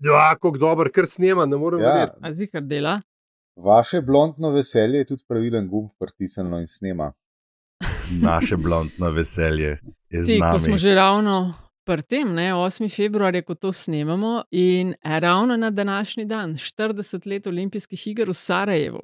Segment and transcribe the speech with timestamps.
[0.00, 1.88] Ja, kako dober, ker snema, ne morem Ja.
[1.88, 2.18] verjeti.
[2.20, 3.00] A zikar dela.
[3.56, 7.12] Vaše blondno veselje je tudi pravilen gumb pritisnjeno in snema.
[8.12, 9.78] Naše blondno veselje
[10.10, 10.60] je z Ti, ko nami.
[10.60, 11.54] smo že ravno
[11.84, 12.88] pri tem, ne, 8.
[12.88, 18.34] februar je, ko to snemamo in ravno na današnji dan, 40 let olimpijskih iger v
[18.34, 19.00] Sarajevu.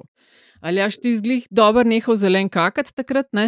[0.61, 3.47] Ali jaš ti zglih dober nehal zelen kakat takrat, ne?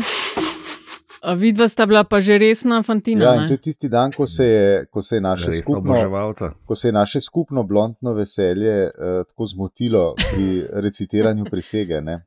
[1.24, 3.23] A Vidva sta bila pa že resna fantina.
[3.23, 3.48] Ja, in ne?
[3.48, 6.52] to je tisti dan, ko se je, ko se je naše Resno skupno, oboževalca.
[6.66, 8.91] ko se je naše skupno blondno veselje uh,
[9.23, 10.48] tako zmotilo pri
[10.84, 12.02] recitiranju prisege.
[12.02, 12.26] Ne?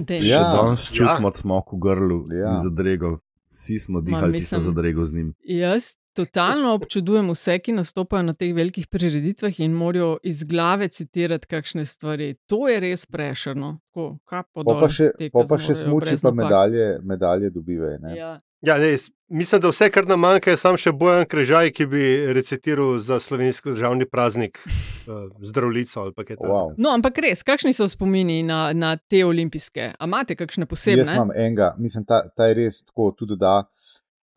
[0.00, 0.20] Dej.
[0.20, 0.42] Še Ja.
[0.54, 2.50] danes čutimo smok v grlu Ja.
[2.50, 3.18] in zadrego.
[3.48, 5.34] Vsi smo dihali mislim- tisto zadrego z njim.
[5.42, 11.46] Jaz totalno občudujem vse, ki nastopajo na teh velikih prireditvah in morajo iz glave citirati
[11.46, 12.34] kakšne stvari.
[12.50, 13.78] To je res prešerno.
[13.94, 14.18] Tako,
[14.54, 17.98] Po pa še, te, po pa še smuči, pa medalje, medalje dobivajo.
[18.02, 18.16] ne.
[18.18, 18.34] Ja.
[18.60, 18.96] Ja, ne,
[19.28, 22.02] mislim, da vse, kar nam manjka, je sam še Bojan Križaj, ki bi
[22.34, 26.54] recitiral za slovenski državni praznik uh, zdravljico ali pa kaj takega.
[26.54, 26.72] Wow.
[26.74, 29.92] No, ampak res, kakšni so spomini na, na te olimpijske?
[29.94, 31.04] A imate kakšne posebne?
[31.04, 33.60] Jaz imam enega, mislim, ta, ta je res tako, tudi da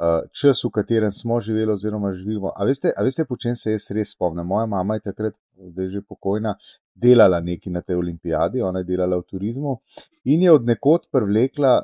[0.02, 2.52] uh, čas, v katerem smo živeli, oziroma živimo.
[2.56, 4.48] A veste, a veste, po čem se jaz res spomnim?
[4.48, 5.38] Moja mama je takrat,
[5.70, 6.56] zdaj že pokojna,
[6.96, 9.78] delala nekaj na tej olimpijadi, ona je delala v turizmu
[10.26, 11.82] in je od nekod privlekla,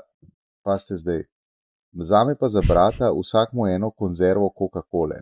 [0.65, 1.23] pa ste zdaj,
[1.93, 5.21] za me pa za brata, vsak mu eno konzervo Coca-Cola.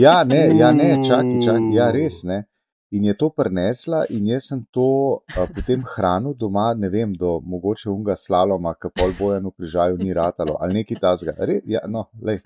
[0.00, 2.44] Ja, ne, ja, ne, čakaj, čakaj, ja, res ne.
[2.94, 7.40] In je to prenesla, in jaz sem to a, potem hranil doma, ne vem, do
[7.42, 11.34] mogoče unga slaloma, ki pol bojeno križaju ni ratalo ali nekaj tasga.
[11.38, 12.38] Re, ja, no, lej,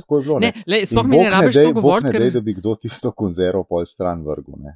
[0.00, 0.38] tako je bilo.
[0.38, 0.62] Ne, Ne.
[0.66, 3.62] lej, sploh mi ne rabiš dej, govoriti, ne ker dej, da bi kdo tisto konzervo
[3.64, 4.58] pol stran vrgel.
[4.58, 4.74] Ne.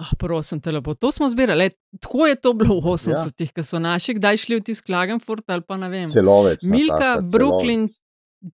[0.00, 0.94] Ah, prosim, te lepo.
[0.94, 1.58] To smo zbirali.
[1.58, 5.44] Lej, Tako je to bilo v 80-ih, ko so naši kdaj šli v tisti Klagenfurt
[5.48, 6.06] ali pa ne vem.
[6.08, 6.64] Celovec.
[6.68, 8.00] Milka, Nataša, Brooklyn, celovec.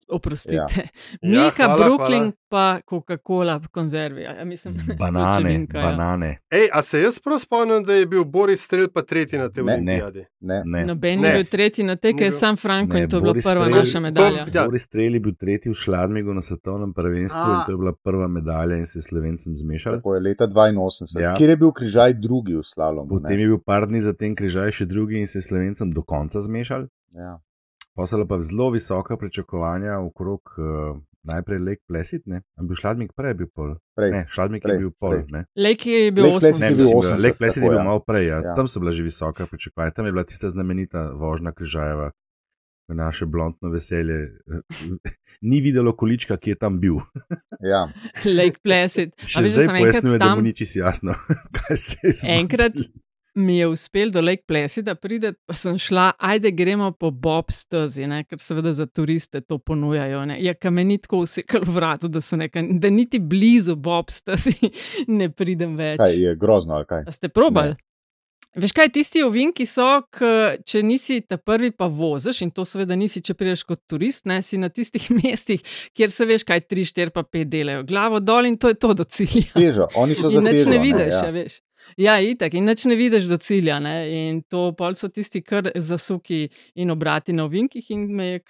[0.09, 0.57] Oprostite.
[0.57, 0.87] Ja,
[1.25, 4.23] Milka, hvala, Brooklyn, pa Coca-Cola, konzervi.
[4.23, 5.85] Ja, mislim, Banane, pločevinka, ja.
[5.87, 6.39] banane.
[6.51, 9.65] Ej, a se jaz prav spomnim, da je bil Boris Strel pa tretji na tej
[9.65, 9.73] Ne.
[9.75, 10.25] olimpijadi?
[10.41, 10.63] Ne.
[10.67, 10.85] Ne.
[10.87, 11.29] Noben Ne.
[11.29, 13.45] je bil tretji na tej, ker je sam Franko Ne, in to je bila Boris
[13.45, 14.47] prva Strel- naša medalja.
[14.49, 14.65] Ja.
[14.65, 17.53] Boris Strel je bil tretji v Šladmigu na svetovnem prvenstvu A.
[17.53, 19.93] in to je bila prva medalja in se je slovencem zmešal.
[19.95, 21.23] Tako je leta 82, Ja.
[21.23, 21.35] ja.
[21.35, 23.09] kjer je bil križaj drugi v slalomu.
[23.11, 23.43] Potem ne.
[23.43, 26.87] je bil par dni zatem križaj še drugi in se je slovencem do konca zmešal.
[27.11, 27.39] Ja.
[27.95, 32.43] Pa so pa zelo visoka pričakovanja okrog uh, najprej Lake Placid, ne?
[32.57, 33.77] A bil Šladmik prej, bil pol.
[33.97, 34.11] Prej.
[34.11, 35.45] Ne, Šladmik je prej, bil pol, ne.
[35.57, 36.77] Lake je bil Lake Placid Ne, je 80.
[36.77, 37.85] bil mislim, 80, Lake Placid je tako, bil ja.
[37.85, 38.39] malo prej, ja.
[38.45, 38.55] Ja.
[38.59, 39.91] tam so bila že visoka pričakovanja.
[39.91, 42.11] Tam je bila tista znamenita vožnja križajeva,
[42.89, 44.29] naše blondno veselje.
[45.41, 47.01] Ni videlo količka, ki je tam bil.
[47.65, 47.89] Ja.
[48.29, 49.15] Lake Placid.
[49.23, 51.15] A Še da zdaj pojasnjuje, da mu ni čisto jasno,
[51.57, 52.41] kaj se je zgodilo.
[52.41, 52.73] Enkrat
[53.35, 58.07] mi je uspel do Lake Placida priti, pa sem šla, ajde gremo po Bob stezi,
[58.07, 60.25] ne, ker seveda za turiste to ponujajo.
[60.27, 60.39] Ne.
[60.45, 64.55] Ja, kam me ni tako usekalo vratu, da, nekaj, da niti blizu Bob stezi
[65.19, 65.99] ne pridem več.
[66.03, 67.09] Kaj je grozno ali kaj?
[67.09, 67.75] A ste probali?
[68.55, 70.29] Veš kaj, tisti ovinki so, k,
[70.63, 74.39] če nisi ta prvi, pa voziš in to seveda nisi, če prideš kot turist, ne
[74.47, 78.47] si na tistih mestih, kjer se veš, kaj 3, 4, pa 5 delajo, glavo dol
[78.47, 79.51] in to je to do cilja.
[79.57, 80.71] Težo, oni so za In nič težo.
[80.71, 81.25] ne vidiš, ja.
[81.27, 81.35] ja.
[81.35, 81.59] veš.
[81.97, 83.79] Ja, itak, in nič ne vidiš do cilja.
[83.81, 83.95] Ne?
[84.11, 88.41] In to pol so tisti kar zasuki in obrati na ovinkih, in me je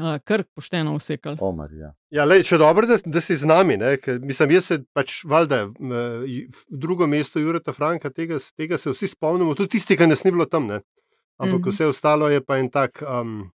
[0.00, 1.36] a, kar pošteno usekal.
[1.40, 1.92] O, Marija.
[2.10, 3.76] Ja, lej, še dobro, da, da si z nami.
[3.76, 8.90] Ne, ker, mislim, jaz se pač, valjda, v drugo mesto Jureta Franka, tega, tega se
[8.90, 10.66] vsi spomnimo, tudi tisti, ki nas ni bilo tam.
[10.66, 10.80] Ne.
[11.40, 11.70] Ampak Mhm.
[11.70, 13.50] vse ostalo je pa en tak um,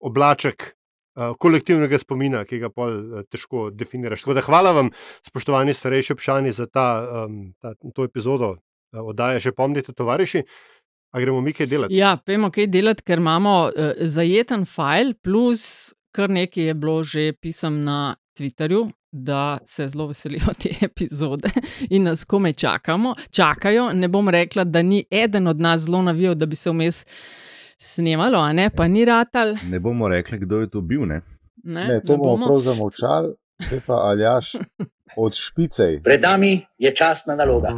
[0.00, 0.75] oblaček.
[1.16, 4.24] Uh, Kolektivnega spomina, ki ga pol uh, težko definiraš.
[4.24, 4.92] Tako da hvala vam,
[5.26, 6.88] spoštovani starejši občani, za ta,
[7.24, 9.42] um, ta, to epizodo uh, oddaje.
[9.48, 10.44] Še pomnite, tovariši,
[11.12, 11.96] a gremo mi kaj delati?
[11.96, 17.32] Ja, pojmo, kaj delati, ker imamo uh, zajeten file, plus kar nekaj je bilo že
[17.40, 18.86] pisem na Twitterju.
[19.16, 21.48] Da se zelo veselijo te epizode
[21.88, 23.92] in nas kome čakamo, čakajo.
[23.92, 27.06] Ne bom rekla, da ni eden od nas zelo navijal, da bi se vmes
[27.78, 29.56] snemalo, a ne, pa ni ratal.
[29.68, 31.06] Ne bomo rekli, kdo je to bil.
[31.06, 31.20] Ne?
[31.64, 33.34] Ne, Ne, to ne bomo prav zamolčali,
[33.66, 34.52] zdaj pa aljaš
[35.24, 36.00] od špicej.
[36.04, 37.68] Pred nami je časna naloga.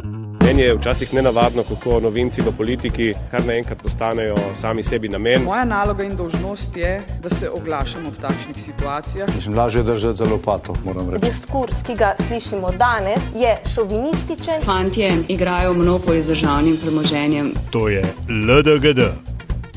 [0.43, 5.43] Meni je včasih nenavadno, kako novinci v politiki kar naenkrat postanejo sami sebi namen.
[5.43, 9.29] Moja naloga in dolžnost je, da se oglašam v takšnih situacijah.
[9.35, 11.25] Mislim, lažje držati za lopato, moram reči.
[11.25, 14.61] Diskurs, ki ga slišimo danes, je šovinističen.
[14.65, 17.53] Fantje igrajo monopol z državnim premoženjem.
[17.71, 18.99] To je LDGD,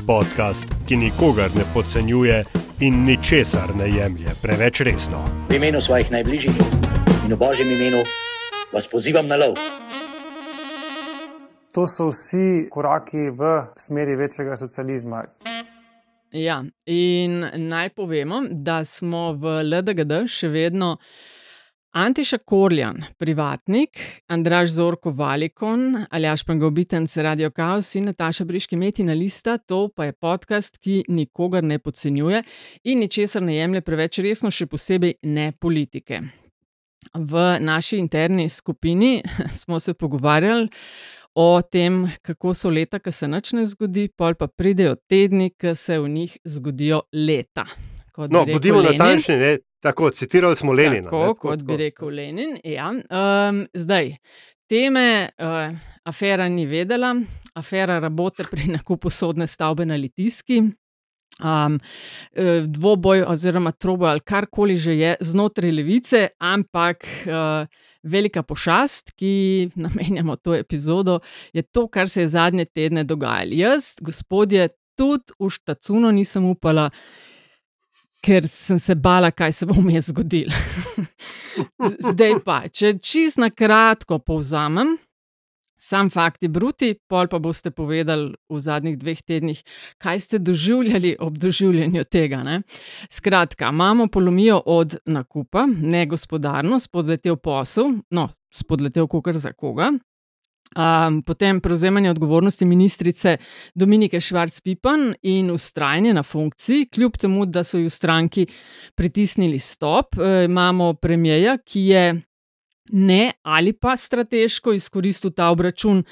[0.07, 2.43] podcast, ki nikogar ne podcenjuje
[2.79, 5.23] in ničesar ne jemlje preveč resno.
[5.49, 6.55] V imenu svojih najbližjih
[7.25, 8.03] in v božjem imenu
[8.73, 9.55] vas pozivam na lov.
[11.73, 15.23] To so vsi koraki v smeri večjega socializma.
[16.31, 20.97] Ja, in naj povemo, da smo v LDGD še vedno
[21.93, 29.57] Antiša Korjan, privatnik, Andraš Zorko Valikon, Aljaš Pangobitenc, Radio Chaos in Nataša Briški Metina Lista,
[29.57, 32.41] to pa je podcast, ki nikogar ne podcenjuje
[32.83, 36.23] in ničesar ne jemlje preveč resno, še posebej ne politike.
[37.13, 39.21] V naši interni skupini
[39.61, 40.69] smo se pogovarjali
[41.35, 45.77] o tem, kako so leta, ki se nič ne zgodi, pol pa pridejo tedni, ki
[45.77, 47.69] se v njih zgodijo leta.
[48.17, 49.57] No, bodimo natančni, ne?
[49.83, 51.09] tako citirali smo Lenina.
[51.09, 51.67] Tako, ne, kot tako.
[51.67, 52.57] bi rekel Lenin.
[52.63, 52.89] Ja.
[52.89, 54.15] Um, zdaj,
[54.69, 57.15] teme uh, afera ni vedela,
[57.53, 60.63] afera rabote pri nakupu sodne stavbe na Litijski.
[61.43, 61.79] Um,
[62.67, 67.65] dvoboj, oziroma troboj, ali karkoli že je znotraj levice, ampak uh,
[68.03, 69.33] velika pošast, ki
[69.85, 71.19] namenjamo to epizodo,
[71.53, 73.51] je to, kar se je zadnje tedne dogajalo.
[73.51, 76.89] Jaz, gospodje, tudi v Štacuno nisem upala,
[78.23, 80.55] ker sem se bala, kaj se bo vmes zgodilo.
[82.09, 84.95] Zdaj pa, če čist na kratko povzamem.
[85.83, 89.57] Sam fakti bruti, pol pa boste povedali v zadnjih dveh tednih,
[89.99, 92.39] kaj ste doživljali ob doživljanju tega.
[92.47, 92.61] Ne?
[93.11, 99.91] Skratka, imamo polomijo od nakupa, ne gospodarno, spodletel posel, no, spodletel kukar za koga.
[100.73, 103.37] Um, potem prevzemanje odgovornosti ministrice
[103.75, 108.47] Dominike Švarc-Pipan in ustrajanje na funkciji, kljub temu, da so jo stranki
[108.95, 110.15] pritisnili stop.
[110.17, 112.21] E, imamo premijeja, ki je
[112.91, 116.03] ne ali pa strateško izkoristil ta obračun,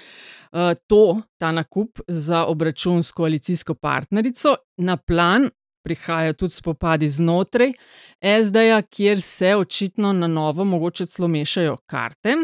[0.52, 4.56] uh, to, ta nakup za obračun s koalicijsko partnerico.
[4.78, 5.50] Na plan
[5.84, 7.74] prihajajo tudi spopadi znotraj
[8.22, 12.36] SD-ja, kjer se očitno na novo, mogoče celo mešajo karte.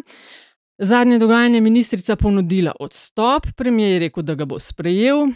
[0.79, 5.31] Zadnje dogajanje je ministrica ponudila odstop, premijer je rekel, da ga bo sprejel.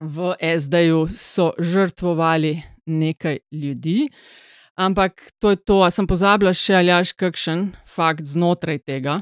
[0.00, 4.08] V SD-ju so žrtvovali nekaj ljudi.
[4.74, 9.20] Ampak to je to, a sem pozabila še ali jaš kakšen fakt znotraj tega.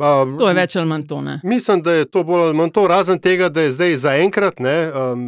[0.00, 1.18] Ba, to je več ali manj to.
[1.20, 1.34] Ne?
[1.44, 5.26] Mislim, da je to bolj ali manj to, razen tega, da je zdaj zaenkrat, um,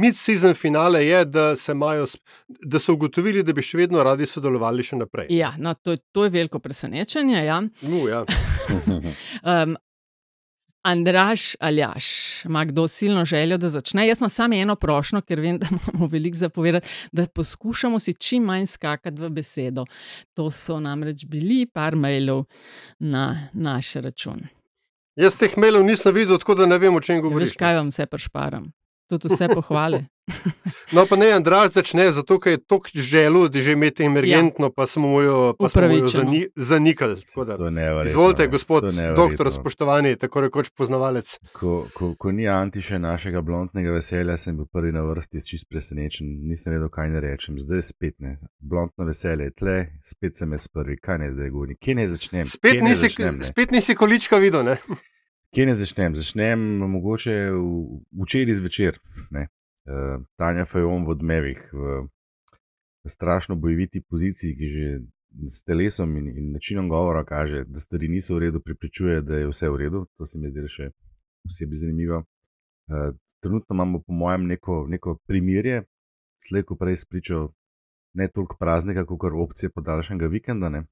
[0.00, 2.06] mid-season finale je, da, majo,
[2.48, 5.28] da so ugotovili, da bi še vedno radi sodelovali še naprej.
[5.36, 7.44] Ja, no, to, to je veliko presenečenje.
[7.44, 7.60] Ja.
[7.84, 8.24] Uh, ja.
[9.52, 9.76] um,
[10.82, 12.04] Andraš Aljaš,
[12.44, 14.06] ima kdo silno željo, da začne?
[14.08, 18.42] Jaz imam samo eno prošlo, ker vem, da imamo veliko zapovedati, da poskušamo si čim
[18.42, 19.84] manj skakati v besedo.
[20.34, 22.44] To so namreč bili par mailov
[22.98, 24.40] na naš račun.
[25.16, 27.50] Jaz teh mailov nisem videl, tako da ne vem, o čem govoriš.
[27.50, 28.70] Veš, kaj vam vse prešparam?
[29.10, 30.04] Tudi vse pohvale.
[30.92, 34.72] No, pa ne, Andraš začne, zato ker je tako želel, da že imate emergentno, ja.
[34.76, 37.16] pa smo jo, pa smo jo zani, zanikali.
[38.06, 38.84] Izvolite, gospod
[39.16, 41.38] doktor, spoštovani, tako rekoč poznavalec.
[41.52, 46.26] Ko, ko, ko ni antiše našega blondnega veselja, sem bil prvi na vrsti, čist presenečen,
[46.50, 47.58] nisem vedel, kaj ne rečem.
[47.58, 48.38] Zdaj spet ne.
[48.58, 52.50] Blondno veselje je tle, spet sem jaz prvi, kaj ne zdaj govorim, kje ne začnem.
[52.50, 54.78] Spet, nisi, začnem, spet nisi količka videl, ne?
[55.50, 56.14] Kje ne začnem?
[56.14, 56.60] Začnem
[56.92, 57.32] mogoče
[58.22, 58.98] včeraj zvečer.
[59.34, 61.96] Uh, Tanja Fajon v odmevih, v,
[63.02, 64.84] v strašno bojeviti poziciji, ki že
[65.50, 69.50] s telesom in, in načinom govora kaže, da stvari niso v redu, pripričuje, da je
[69.50, 70.04] vse v redu.
[70.22, 70.88] To se mi zdi še
[71.42, 72.22] posebej zanimivo.
[72.86, 73.10] Uh,
[73.42, 75.82] trenutno imamo, po mojem, neko, neko primirje,
[76.46, 77.48] slejko prej spričo
[78.14, 80.86] ne toliko praznika, kot opcije podaljšanega vikenda, ne?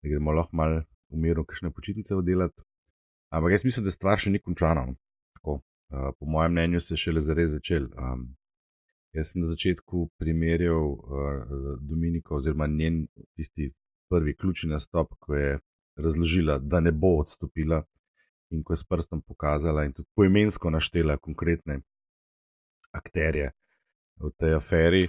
[0.00, 2.64] da gremo lahko malo v miru, kakšne počitnice oddelati.
[3.32, 4.84] Ampak jaz mislim, da stvar še ni končana.
[4.86, 4.96] No.
[5.36, 7.88] Tako, uh, po mojem mnenju se je šele zares začel.
[7.96, 8.26] Um,
[9.16, 13.70] jaz sem na začetku primerjal uh, Dominiko, oziroma njen tisti
[14.12, 15.58] prvi ključni nastop, ko je
[15.96, 17.82] razložila, da ne bo odstopila
[18.52, 21.80] in ko je s prstom pokazala in tudi poimensko naštela konkretne
[22.92, 23.52] akterje
[24.20, 25.06] v tej aferi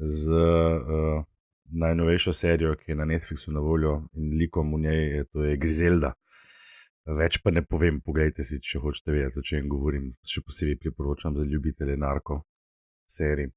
[0.00, 1.24] z uh,
[1.68, 6.14] najnovejšo serijo, ki je na Netflixu na voljo in likom v njej, to je Grizelda.
[7.08, 10.10] Več pa ne povem, pogledajte si, če hočete vedeti, o čem govorim.
[10.28, 12.42] Še posebej priporočam za ljubitelje narko
[13.08, 13.48] serij.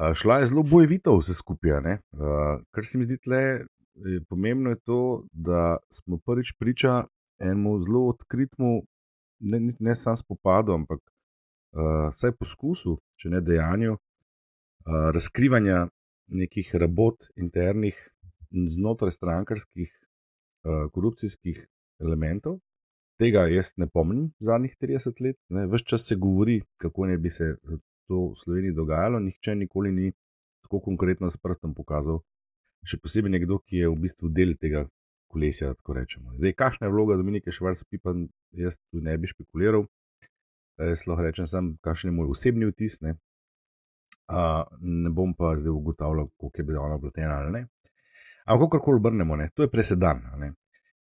[0.00, 1.98] Uh, šla je zelo bojevito vse skupaj.
[2.16, 3.42] Uh, kar se mi zdi tle,
[4.00, 5.00] je pomembno je to,
[5.32, 7.02] da smo prvič priča
[7.40, 8.70] enemu zelo odkritmu,
[9.52, 15.84] ne, ne samo spopadu, ampak uh, vsaj poskusu, če ne dejanju, uh, razkrivanja
[16.32, 18.00] nekih rabot internih
[18.50, 21.60] znotraj strankarskih uh, korupcijskih
[22.00, 22.56] elementov,
[23.20, 25.38] tega jaz ne pomnim zadnjih 30 let.
[25.72, 29.92] Ves čas se govori, kako ne bi se eh, to v Sloveniji dogajalo, nihče nikoli
[29.92, 30.12] ni
[30.64, 32.22] tako konkretno s prstom pokazal.
[32.86, 34.86] Še posebej nekdo, ki je v bistvu del tega
[35.30, 35.72] kolesja.
[36.40, 38.14] Zdaj, kakšna je vloga Dominike Švarc-Pipa,
[38.56, 39.84] jaz tu ne bi špekuliral.
[40.96, 42.98] Sloh rečem, sam, kakšen je moj osebni vtis.
[43.04, 43.14] Ne,
[44.32, 47.66] uh, ne bom pa zdaj ugotavljal, koliko je bila ona upletena ali ne.
[48.44, 49.50] Ampak kako obrnemo, ne?
[49.54, 50.22] to je presedan.
[50.40, 50.52] Ne?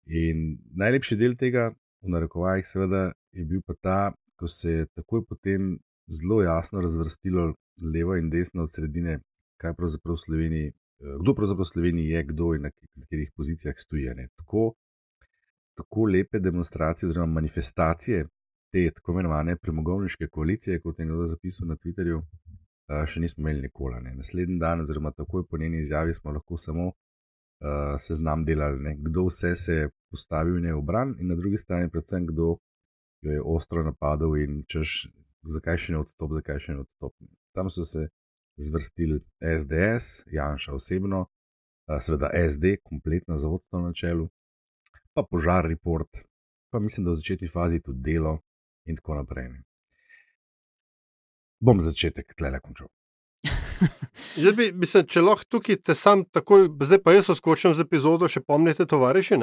[0.06, 1.72] In najlepši del tega,
[2.04, 3.98] v narekovajih, seveda, je bil pa ta,
[4.38, 7.54] ko se je takoj potem zelo jasno razvrstilo
[7.94, 9.18] levo in desno od sredine,
[9.60, 14.28] kaj pravzaprav Sloveniji, eh, kdo pravzaprav Sloveniji je, kdo in na katerih pozicijah stoji.
[14.36, 14.74] Tako,
[15.74, 18.26] tako lepe demonstracije oziroma manifestacije
[18.72, 23.62] te tako imenovane premogovniške koalicije, kot je nekdo zapisal na Twitterju, eh, še nismo imeli
[23.68, 24.00] nikoli.
[24.02, 24.14] Ne.
[24.14, 26.92] Naslednji dan, oziroma takoj po njeni izjavi, smo lahko samo
[27.60, 28.96] uh, seznam delali, ne.
[28.98, 32.56] kdo vse se je postavil in je obran, in na drugi strani, predvsem, kdo
[33.22, 35.08] jo je ostro napadel in češ,
[35.56, 37.14] zakaj še ne odstop, zakaj še ne odstop.
[37.54, 38.08] Tam so se
[38.56, 44.28] zvrstili SDS, Janša osebno, uh, seveda SD, kompletno zavodstvo na čelu,
[45.14, 46.24] pa požar report.
[46.70, 48.38] Pa mislim, da v začetni fazi tudi delo,
[48.84, 49.48] in tako naprej.
[51.60, 52.90] Bom začetek tle končal.
[54.44, 58.28] Jaz bi, mislim, če lahko tukaj te sam takoj, zdaj pa jaz skočim z epizodo,
[58.30, 59.40] še pomnite, tovariši.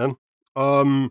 [0.56, 1.10] Um,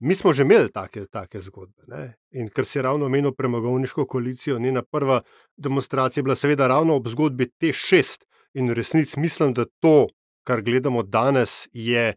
[0.00, 1.86] mi smo že imeli take, take zgodbe.
[1.88, 2.14] Ne?
[2.32, 5.22] In ker si ravno omenil premogovniško koalicijo, njena prva
[5.56, 8.24] demonstracija je bila seveda ravno ob zgodbi T6.
[8.54, 10.08] In v resnici mislim, da to,
[10.46, 12.14] kar gledamo danes, je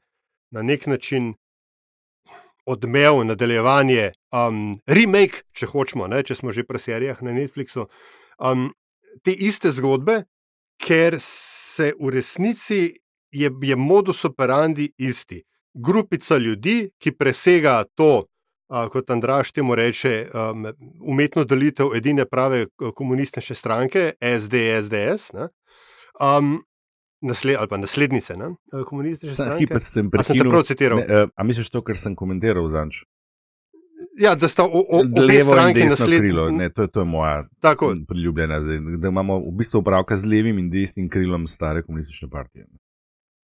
[0.51, 1.33] na nek način
[2.67, 7.87] odmev, nadaljevanje, um, remake, če hočemo, ne, če smo že pri serijah na Netflixu.
[8.37, 8.73] Um,
[9.23, 10.23] te iste zgodbe,
[10.77, 12.93] ker se v resnici
[13.31, 15.41] je, je modus operandi isti.
[15.73, 18.25] Grupica ljudi, ki presega to,
[18.69, 20.65] uh, kot Andraš temu reče, um,
[21.01, 25.33] umetno delitev edine prave komunistične stranke, SD, SDS.
[25.33, 25.49] Ne,
[26.21, 26.57] um,
[27.21, 28.53] nasled, ali pa naslednice, ne,
[28.85, 29.59] komunistične stranke.
[29.65, 30.49] Hipet sem prekinil.
[30.49, 31.03] Prav citiral.
[31.03, 33.03] Ne, a misliš to, kar sem komentiral zanč?
[34.17, 36.33] Ja, da sta obe stranki naslednji.
[36.57, 37.93] Ne, to, je, to je moja Tako.
[38.07, 38.61] priljubljena.
[38.61, 42.65] Zdaj, da imamo v bistvu upravka z levim in desnim krilom stare komunistične partije.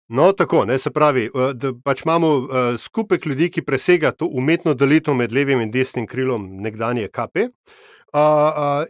[0.08, 2.48] No, tako, ne, se pravi, eh, da pač imamo uh,
[2.78, 7.46] skupek ljudi, ki presega to umetno delitev med levim in desnim krilom nekdanje KP.
[7.46, 8.88] Uh, uh,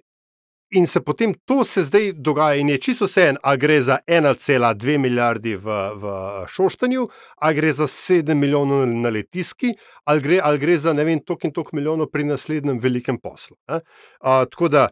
[0.73, 3.97] In se potem to se zdaj dogaja, in je čisto vse en, ali gre za
[4.07, 5.65] 1,2 milijardi v,
[5.99, 6.13] v
[6.47, 9.73] Šoštanju, ali gre za 7 milijonov na letiski,
[10.05, 13.57] ali gre, ali gre za ne vem, toliko in toliko milijonov pri naslednjem velikem poslu.
[13.67, 13.81] Uh,
[14.21, 14.87] tako da,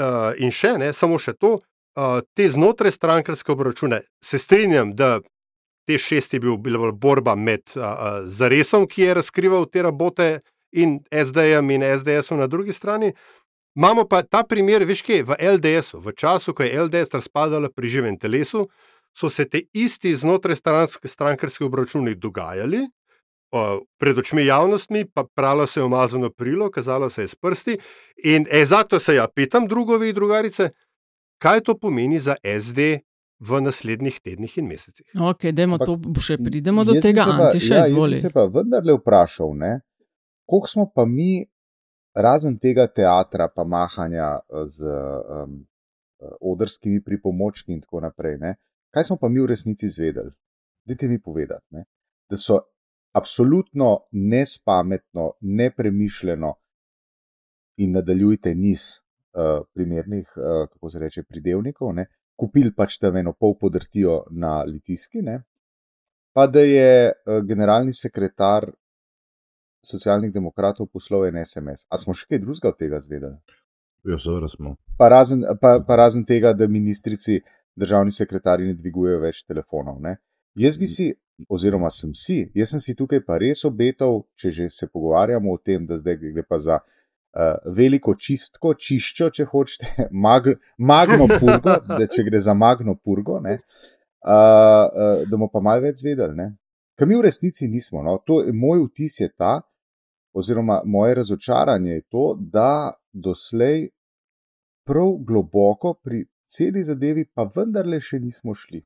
[0.00, 5.20] uh, in še ne, samo še to, uh, te znotraj strankarske obračune, se strinjam, da
[5.86, 10.40] te šest je bil, bila borba med uh, Zaresom, ki je razkrival te rabote,
[10.72, 13.12] in SD-jem in SDS-om na drugi strani.
[13.76, 17.88] Imamo pa ta primer, veš, kaj v LDS-u, v času, ko je LDS razpadala pri
[17.88, 18.66] živem telesu,
[19.14, 20.56] so se te isti znotraj
[21.04, 22.86] strankarski obračuni dogajali,
[23.98, 27.78] pred očmi javnostmi, pa pralo se je umazano prilo, kazalo se je s prsti.
[28.24, 30.70] In e, zato se ja pitam, drugovi in drugarice,
[31.38, 32.78] kaj to pomeni za SD
[33.40, 35.06] v naslednjih tednih in mesecih.
[35.20, 38.18] Ok, dajmo to, še pridemo do tega, Antiša, ja, izvoli.
[38.18, 39.80] Jaz sem se pa vendarle vprašal, ne,
[40.46, 41.46] koliko smo pa mi
[42.22, 45.60] razen tega teatra, pa mahanja eh, z um,
[46.40, 48.54] odrskimi pripomočki in tako naprej, ne,
[48.92, 50.30] kaj smo pa mi v resnici izvedeli?
[50.84, 51.84] Dajte mi povedati, ne,
[52.30, 52.60] da so
[53.16, 56.54] absolutno nespametno, nepremišljeno
[57.76, 63.32] in nadaljujte niz uh, primernih, uh, kako se reče, pridevnikov, ne, kupili pač tam eno
[63.32, 65.40] pol podrtijo na litiski, ne,
[66.32, 68.70] pa da je uh, generalni sekretar
[69.82, 71.86] socialnih demokratov poslal en SMS.
[71.90, 73.38] A smo še kaj drugega od tega zvedeli?
[74.08, 74.76] Ja, seveda smo.
[74.98, 77.40] Pa razen, pa, pa razen tega, da ministrici,
[77.76, 80.00] državni sekretarji ne dvigujejo več telefonov.
[80.02, 80.16] Ne?
[80.58, 81.10] Jaz bi si,
[81.48, 85.60] oziroma sem si, jaz sem si tukaj pa res obetal, če že se pogovarjamo o
[85.60, 91.78] tem, da zdaj gre pa za uh, veliko čistko, čiščo, če hočete, mag, magno purgo,
[92.00, 96.50] da če gre za magno purgo, ne, uh, uh, da bomo pa malo več zvedeli.
[97.00, 98.02] Kaj mi v resnici nismo.
[98.04, 98.18] No?
[98.28, 99.62] To, moj vtis je ta,
[100.32, 103.88] oziroma moje razočaranje je to, da doslej
[104.86, 108.82] prav globoko pri celi zadevi, pa vendarle še nismo šli.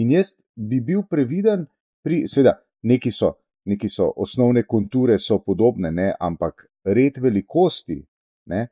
[0.00, 1.66] In jaz bi bil previden
[2.04, 2.56] pri, seveda,
[2.88, 3.34] neki so,
[3.68, 7.98] neki so osnovne konture, so podobne, ne, ampak red velikosti,
[8.50, 8.62] ne,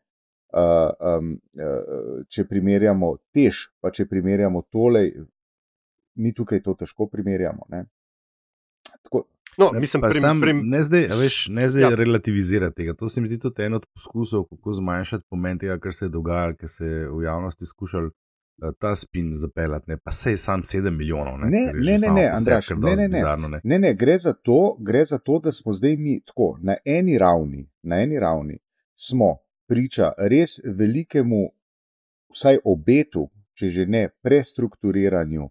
[0.56, 5.04] uh, um, uh, če primerjamo tež, pa če primerjamo tole,
[6.20, 7.68] mi tukaj to težko primerjamo.
[7.70, 7.84] Ne.
[9.60, 10.62] No, mislim, prim, sam, prim...
[10.64, 11.90] Ne zdaj, veš, ne zdaj ja.
[11.94, 12.94] relativizirati tega.
[12.94, 16.08] To se mi zdi tudi en od poskusov, kako zmanjšati pomen tega, kar se je
[16.08, 19.90] dogajalo, ker se je v javnosti skušal uh, ta spin zapeljati.
[19.90, 19.98] Ne?
[20.04, 21.38] Pa se je sam 7 milijonov.
[21.38, 23.60] Ne, ne, ne, ne, ne, Andraš, ne, ne, bizarno, ne.
[23.64, 27.18] ne, ne gre, za to, gre za to, da smo zdaj mi tako na eni
[27.18, 28.58] ravni, na eni ravni
[28.94, 29.36] smo
[29.68, 31.48] priča res velikemu,
[32.34, 35.48] vsaj obetu, če že ne prestrukturiranju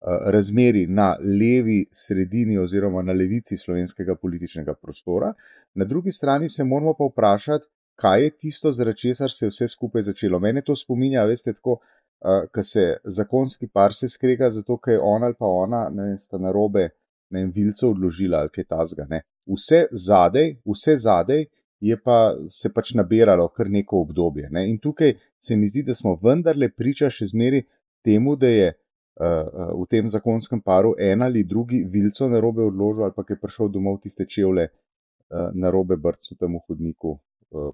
[0.00, 5.32] razmeri na levi sredini oziroma na levici slovenskega političnega prostora.
[5.74, 9.68] Na drugi strani se moramo pa vprašati, kaj je tisto, zaradi česar se je vse
[9.68, 10.38] skupaj začelo.
[10.38, 15.00] Mene to spominja, veste, tako, uh, ko se zakonski par se skrega, zato ker je
[15.02, 16.88] ona ali pa ona, ne vem, sta na robe,
[17.30, 19.06] ne vem, vilco odložila ali kaj tasga.
[19.46, 21.46] Vse zadej, vse zadej
[21.80, 24.48] je pa se pač nabiralo kar neko obdobje.
[24.50, 24.68] Ne.
[24.70, 27.64] In tukaj se mi zdi, da smo vendarle priča še zmeri
[28.04, 28.79] temu, da je uh,
[29.20, 33.68] v tem zakonskem paru en ali drugi vilco na robe odložil ali pa je prišel
[33.68, 37.18] domov tiste čevlje uh, na robe brcu v tem hodniku.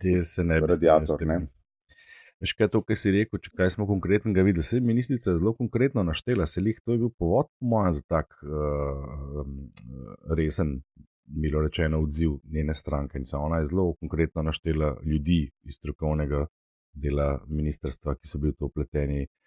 [0.00, 1.22] Te se ne bi radiator.
[1.26, 1.46] Ne.
[2.40, 4.64] Veš, kaj to, kar si rekel, če kaj smo konkretnega videli.
[4.64, 8.02] Se ministrica je zelo konkretno naštela, se jih to je bil povod, po mojem, za
[8.04, 9.46] tak uh,
[10.36, 10.80] resen,
[11.26, 13.18] milo rečeno, odziv njene stranke.
[13.18, 16.44] In se ona je zelo konkretno naštela ljudi iz strokovnega
[16.92, 19.24] dela ministrstva, ki so bili to upleteni.
[19.24, 19.45] Uh,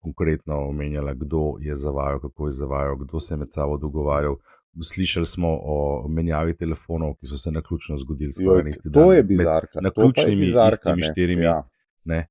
[0.00, 4.36] konkretno omenjala, kdo je zavajal, kako je zavajal, kdo se je med sabo dogovarjal.
[4.82, 8.32] Slišali smo o menjavi telefonov, ki so se na ključno zgodili.
[8.38, 8.62] Jo,
[8.92, 9.80] to je bizarka.
[9.82, 11.42] Na ključnimi istimi štirimi.
[11.42, 11.62] Ja
[12.08, 12.26] ne,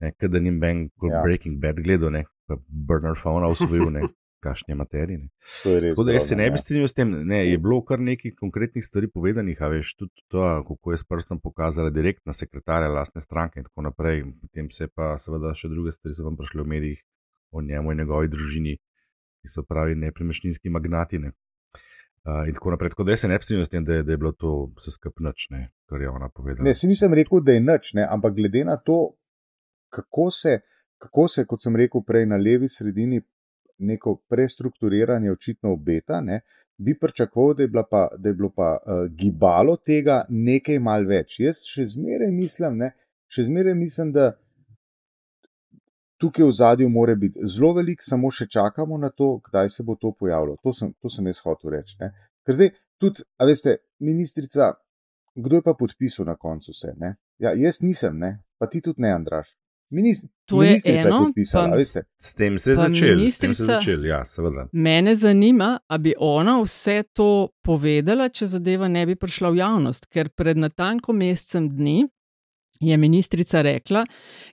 [0.00, 1.22] ne da ni ben ja.
[1.24, 2.24] Breaking Bad gledal, ne,
[2.68, 4.02] Burner Phone usvojil, ne,
[4.40, 5.28] kašnje materije.
[5.62, 8.84] Tako da jaz se ne bi strinjal s tem, ne, je bilo kar nekaj konkretnih
[8.84, 13.60] stvari povedanih, a veš, tudi to, kako je s prstom pokazala direktna sekretarja lastne stranke
[13.60, 14.24] in tako naprej.
[14.40, 17.04] Potem se pa seveda še druge stvari so vam prišle v medijih
[17.52, 18.76] o njemu in njegovi družini,
[19.40, 21.32] ki so pravi nepremičninski magnatine.
[22.20, 22.90] Uh, in tako naprej.
[22.92, 24.90] Tako da se ne strinjam s tem, da je, da je bilo to vse
[25.24, 25.46] noč,
[25.88, 26.66] kar je ona povedala.
[26.68, 29.14] Ne, si nisem rekel, da je noč, ampak glede na to,
[29.88, 30.60] kako se,
[30.98, 33.22] kako se, kot sem rekel prej, na levi sredini
[33.80, 36.40] neko prestrukturiranje očitno obeta, ne,
[36.78, 37.66] bi pričakoval, da,
[38.18, 41.40] da je bilo pa uh, gibalo tega nekaj mal več.
[41.40, 42.92] Jaz še zmeraj mislim, ne,
[43.28, 44.32] še zmeraj mislim, da.
[46.20, 49.94] Tukaj v zadju mora biti zelo velik, samo še čakamo na to, kdaj se bo
[49.96, 50.58] to pojavilo.
[50.60, 51.96] To sem, to sem jaz hotel reči.
[52.02, 52.10] Ne?
[52.44, 54.74] Ker zdaj, tudi, a veste, ministrica,
[55.40, 56.92] kdo je pa podpisal na koncu vse?
[57.40, 58.34] Ja, jaz nisem, ne?
[58.60, 59.54] pa ti tudi ne, Andraš.
[59.90, 63.18] Minist, to je eno, podpisala, pa, s tem se je začel.
[63.52, 64.22] začel ja,
[64.72, 70.06] mene zanima, ali bi ona vse to povedala, če zadeva ne bi prišla v javnost,
[70.06, 72.04] ker pred natanko mesecem dni
[72.80, 74.04] je ministrica rekla,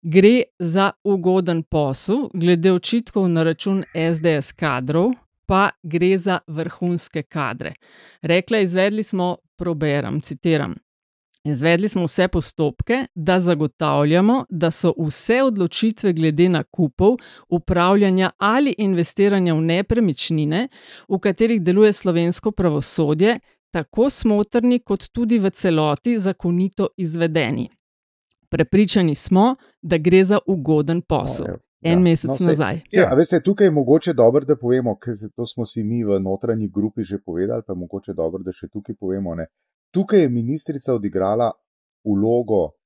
[0.02, 5.14] gre za ugoden posel, glede očitkov na račun SDS kadrov,
[5.46, 7.76] pa gre za vrhunske kadre.
[8.22, 10.76] Rekla, izvedli smo, proberam, citiram.
[11.48, 17.18] Izvedli smo vse postopke, da zagotavljamo, da so vse odločitve glede nakupov,
[17.50, 20.68] upravljanja ali investiranja v nepremičnine,
[21.10, 23.40] v katerih deluje slovensko pravosodje,
[23.72, 27.70] tako smotrni, kot tudi v celoti zakonito izvedeni.
[28.50, 31.48] Prepričani smo, da gre za ugoden posel.
[31.48, 32.04] No, en ja.
[32.04, 32.82] mesec no, sej, nazaj.
[32.90, 33.14] Sej, ja.
[33.16, 37.04] veste, tukaj je mogoče dobro, da povemo, ker to smo si mi v notranji grupi
[37.04, 39.36] že povedali, pa je mogoče dobro, da še tukaj povemo.
[39.36, 39.48] Ne.
[39.92, 41.52] Tukaj je ministrica odigrala
[42.04, 42.78] vlogo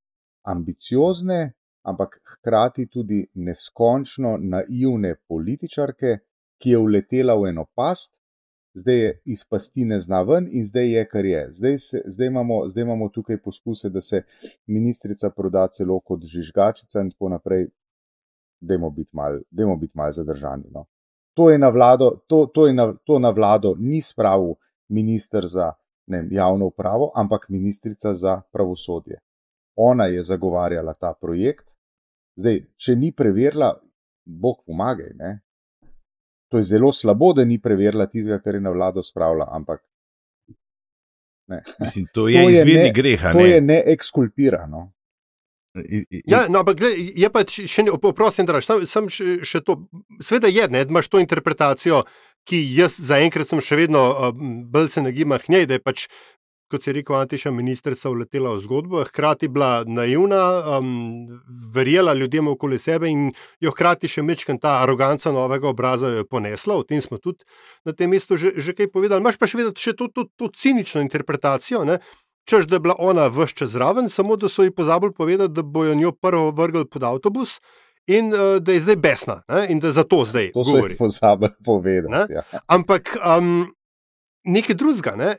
[0.42, 6.18] ambiciozne, ampak hkrati tudi neskončno naivne političarke,
[6.62, 8.14] ki je uletela v eno past,
[8.74, 11.42] zdaj je iz pasti ne zna ven in zdaj je, kar je.
[11.52, 14.22] Zdaj, se, zdaj, imamo, zdaj imamo tukaj poskuse, da se
[14.66, 17.68] ministrica proda celo kot žvižgačica in tako naprej.
[18.60, 20.70] Dajmo biti malo bit mal zadržani.
[20.70, 20.86] No.
[21.34, 24.54] To, je vlado, to, to, je na, to na vlado ni spravil
[24.88, 25.72] ministr za
[26.12, 29.20] ne, javno upravo, ampak ministrica za pravosodje.
[29.76, 31.74] Ona je zagovarjala ta projekt.
[32.36, 33.72] Zdaj, če ni preverila,
[34.24, 35.12] bog pomagaj.
[35.18, 35.40] Ne?
[36.52, 39.80] To je zelo slabo, da ni preverila tistega, kar je na vlado spravila, ampak.
[41.80, 43.22] Mislim, to je, to je izvirni greh.
[43.32, 44.90] To je neekskulpirano.
[46.26, 46.82] Ja, no, ampak
[47.16, 49.78] je pa še ne, oprosti, da sem še, še to.
[50.20, 52.02] Sveda je, da imaš to interpretacijo,
[52.48, 54.32] ki jaz zaenkrat sem še vedno
[54.72, 56.06] bolj se nagibam k njej, da je pač,
[56.72, 60.40] kot se je rekel, Antiša ministrica uletela v zgodbo, hkrati bila naivna,
[60.78, 61.26] um,
[61.74, 63.28] verjela ljudem okoli sebe in
[63.60, 66.80] jo hkrati še mečkam ta aroganca novega obraza jo ponesla.
[66.80, 67.44] O tem smo tudi
[67.84, 69.20] na tem mestu že, že kaj povedali.
[69.20, 71.84] Imáš pa še vedno še to, to, to cinično interpretacijo.
[71.84, 72.00] Ne?
[72.48, 75.62] Čež da je bila ona vse čas zraven, samo da so ji pozabili povedati, da
[75.62, 77.60] bojo njo prvo vrgli pod avtobus
[78.06, 79.66] in uh, da je zdaj besna ne?
[79.70, 80.96] in da za to zdaj to govori.
[80.96, 82.32] To so pozabili povedati.
[82.32, 82.42] Ja.
[82.66, 83.74] Ampak um,
[84.44, 85.36] nekaj drugega, ne?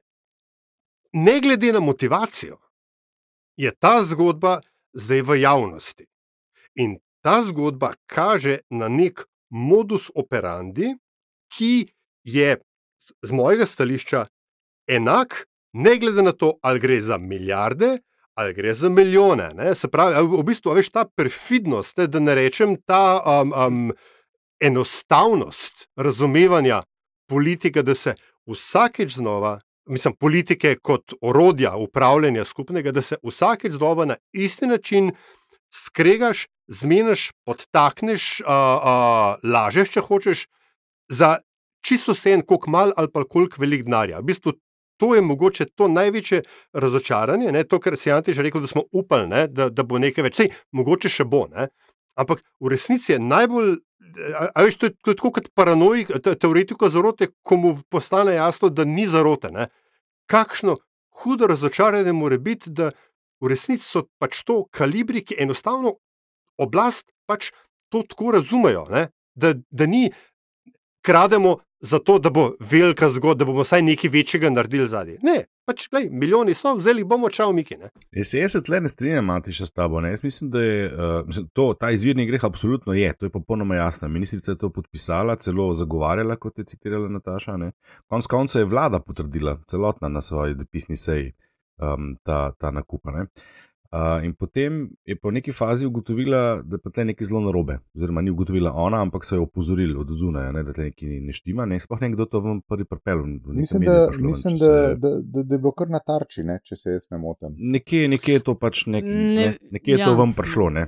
[1.14, 2.58] ne glede na motivacijo,
[3.58, 4.62] je ta zgodba
[4.94, 6.06] zdaj v javnosti.
[6.76, 10.96] In ta zgodba kaže na nek modus operandi,
[11.54, 11.88] ki
[12.24, 12.58] je
[13.22, 14.26] z mojega stališča
[14.88, 17.98] enak ne glede na to, ali gre za milijarde
[18.36, 19.52] ali gre za milijone.
[19.54, 19.76] Ne?
[19.76, 23.92] Se pravi, v bistvu veš ta perfidnost, ne, da ne rečem ta um, um,
[24.62, 26.82] enostavnost razumevanja
[27.30, 28.16] politike, da se
[28.50, 35.12] vsakeč znova, mislim, politike kot orodja upravljanja skupnega, da se vsakeč znova na isti način
[35.74, 40.46] skregaš, zmeniš, podtakneš, uh, uh, lažeš, če hočeš,
[41.10, 41.38] za
[41.84, 44.20] čisto vse en, koliko mal ali pa koliko velik denarja.
[44.20, 44.54] V bistvu
[44.98, 46.42] to je mogoče to največje
[46.74, 47.64] razočaranje, ne?
[47.64, 49.48] to, kar si Antiš rekel, da smo upali, ne?
[49.48, 50.38] da, da bo nekaj več.
[50.42, 51.46] Sej, mogoče še bo.
[51.52, 51.68] Ne?
[52.20, 53.76] Ampak v resnici je najbolj,
[54.38, 57.74] a, a veš, to je, to je tako kot paranoik, te, teoretiko zarote, ko mu
[57.90, 59.52] postane jasno, da ni zarote.
[59.54, 59.70] Ne?
[60.30, 60.78] Kakšno
[61.24, 62.92] hudo razočaranje more biti, da
[63.44, 65.98] v resnici so pač to kalibri, ki enostavno
[66.62, 67.52] oblast pač
[67.92, 68.86] to tako razumejo,
[69.36, 70.08] da, da ni
[71.04, 75.18] krademo zato, da bo velika zgodba, da bomo vsaj nekaj večjega naredili zadnji.
[75.22, 75.36] Ne,
[75.68, 77.76] pač, gledaj, milijoni so, vzeli bomo čau, Miki.
[77.78, 77.90] Ne?
[78.16, 80.00] Jaz, jaz se tle ne strinjam, Mati, še s tabo.
[80.02, 80.14] Ne?
[80.14, 84.08] Jaz mislim, da je uh, to, ta izvirni greh absolutno je, to je popolnoma jasno.
[84.08, 87.58] Ministrica je to podpisala, celo zagovarjala, kot je citirala Nataša.
[87.60, 87.74] Ne?
[88.08, 91.34] Konec koncev je vlada potrdila celotna na svoji dopisni seji
[91.84, 93.12] um, ta, ta nakup.
[93.12, 93.28] Uh,
[93.94, 97.76] Uh, in potem je po neki fazi ugotovila, da je tle nekaj zelo narobe.
[97.94, 101.68] Oziroma, ni ugotovila ona, ampak so jo opozorili od zunaj, da tle nekaj ne štima.
[101.70, 101.78] Ne?
[101.80, 103.22] Sploh ne kdo to vam prvi pripel.
[103.54, 104.96] Mislim, da, mislim da, se...
[104.98, 106.58] da, da, da je bilo kar na tarči, ne?
[106.66, 107.54] če se jaz ne motim.
[107.76, 109.46] Nekje, nekje je to pač nek, ne, ne,
[109.78, 110.72] nekje je ja, to vam prišlo.
[110.74, 110.88] Ne?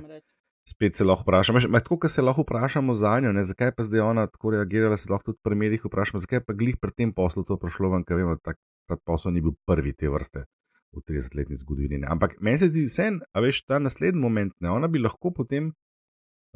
[0.66, 1.62] Spet se lahko vprašamo.
[1.78, 3.46] Tako, kot se lahko vprašamo za njo, ne?
[3.46, 6.82] zakaj pa zdaj ona tako reagirala, se lahko tudi pri medijih vprašamo, zakaj pa glih
[6.82, 8.58] pri tem poslu to prišlo ven, ker vemo, da
[8.90, 10.48] ta posel ni bil prvi te vrste
[10.92, 11.98] v 30-letni zgodovini.
[12.02, 12.08] Ne.
[12.10, 15.72] Ampak meni se zdi vse, a veš, ta naslednji moment, ne, ona bi lahko potem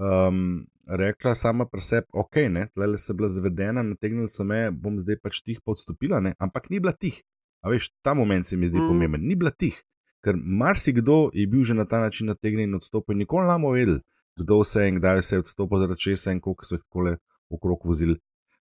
[0.01, 2.37] um, rekla sama pri sebi, ok,
[2.75, 6.35] tle se bila zvedena, nategnila so me, bom zdaj pač tih podstopila, ne.
[6.38, 7.21] ampak ni bila tih.
[7.61, 8.88] A veš, ta moment se mi zdi mm.
[8.88, 9.77] pomemben, ni bila tih.
[10.25, 14.01] Ker marsikdo je bil že na ta način nategnjen in odstopil, nikoli ne bomo vedeli,
[14.40, 17.16] kdo vse in kdaj se je odstopil, zaradi česa in koliko so jih tako
[17.51, 18.16] okrog vozili.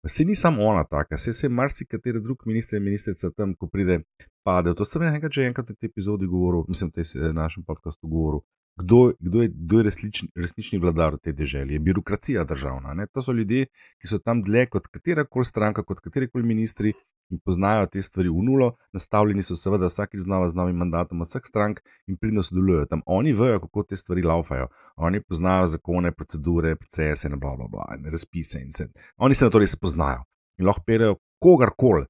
[0.08, 4.02] Se ni samo ona taka, se je marsikateri drug minister in ministrica tam, ko pride,
[4.44, 4.74] pade.
[4.76, 8.42] To sem enkrat že enkrat v tej epizodi govoril, mislim, v našem podkastu govoril.
[8.76, 11.74] Kdo, kdo je, kdo je resnični, resnični vladar v tej državi?
[11.74, 12.94] Je birokracija državna.
[12.94, 13.08] Ne?
[13.14, 13.68] To so ljudje,
[14.02, 16.94] ki so tam dlje kot katera koli stranka, kot kateri koli ministri
[17.32, 18.72] in poznajo te stvari v nulo.
[18.94, 23.02] Nastavljeni so seveda vsakeč znova z novim mandatom vseh strank in pridno sodelujejo tam.
[23.06, 24.68] Oni vejo, kako te stvari laufajo.
[24.96, 28.62] Oni poznajo zakone, procedure, procese in bla bla bla, in razpise.
[28.62, 30.24] In se, oni se na to res poznajo
[30.60, 32.06] in lahko perejo kogarkoli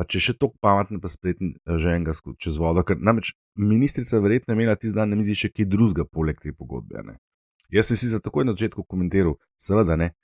[0.00, 2.80] pa če še tako pameten, pa spreten, eh, že enega čez vodo.
[2.88, 7.04] Ker namreč ministrica verjetno imela tisti dan na mizi še kaj drugega, poleg te pogodbe.
[7.04, 7.18] Ne?
[7.68, 10.14] Jaz sem si za takoj na začetku komentiral, seveda ne,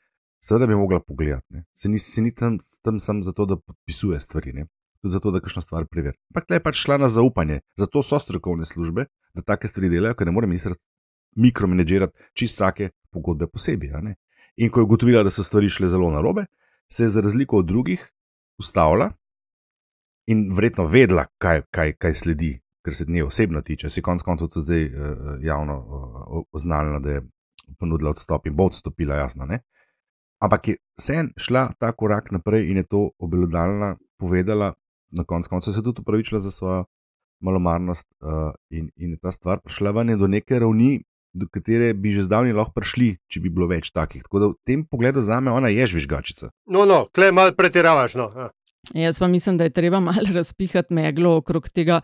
[0.42, 1.62] seveda bi mogla pogledati.
[1.74, 4.66] Se ni, se ni tam, tam sam zato, da podpisuje stvari, ne?
[5.02, 6.16] tudi zato, da kakšno stvar preveri.
[6.30, 10.16] Ampak tle je pač šla na zaupanje, zato so strokovne službe, da take stvari delajo,
[10.16, 10.74] ker ne more ministr
[11.36, 13.92] mikromanagirati čist vsake pogodbe posebej.
[14.56, 16.46] In ko je ugotovila, da so stvari šle zelo narobe,
[16.88, 18.12] se je za razliko od drugih
[18.58, 19.10] ustavila
[20.26, 23.90] in verjetno vedela, kaj, kaj, kaj sledi, ker se dne osebno tiče.
[23.90, 24.92] Si konec koncev to zdaj uh,
[25.42, 27.22] javno uh, oznanila, da je
[27.78, 29.46] ponudila odstop in bo odstopila, jasno.
[29.46, 29.60] Ne?
[30.42, 34.74] Ampak je vsem šla ta korak naprej in je to obelodalila, povedala,
[35.10, 36.84] na koncu konca se je tudi upravičila za svojo
[37.40, 41.02] malomarnost uh, in, in je ta stvar prišla ven do neke ravni.
[41.36, 44.22] Do katere bi že zdavni lahko prišli, če bi bilo več takih.
[44.24, 46.48] Tako da v tem pogledu za me ona je žvižgačica.
[46.72, 48.14] No, no, klej malo pretiravaš.
[48.16, 48.30] No.
[48.96, 52.00] Jaz pa mislim, da je treba malo razpihati meglo okrog tega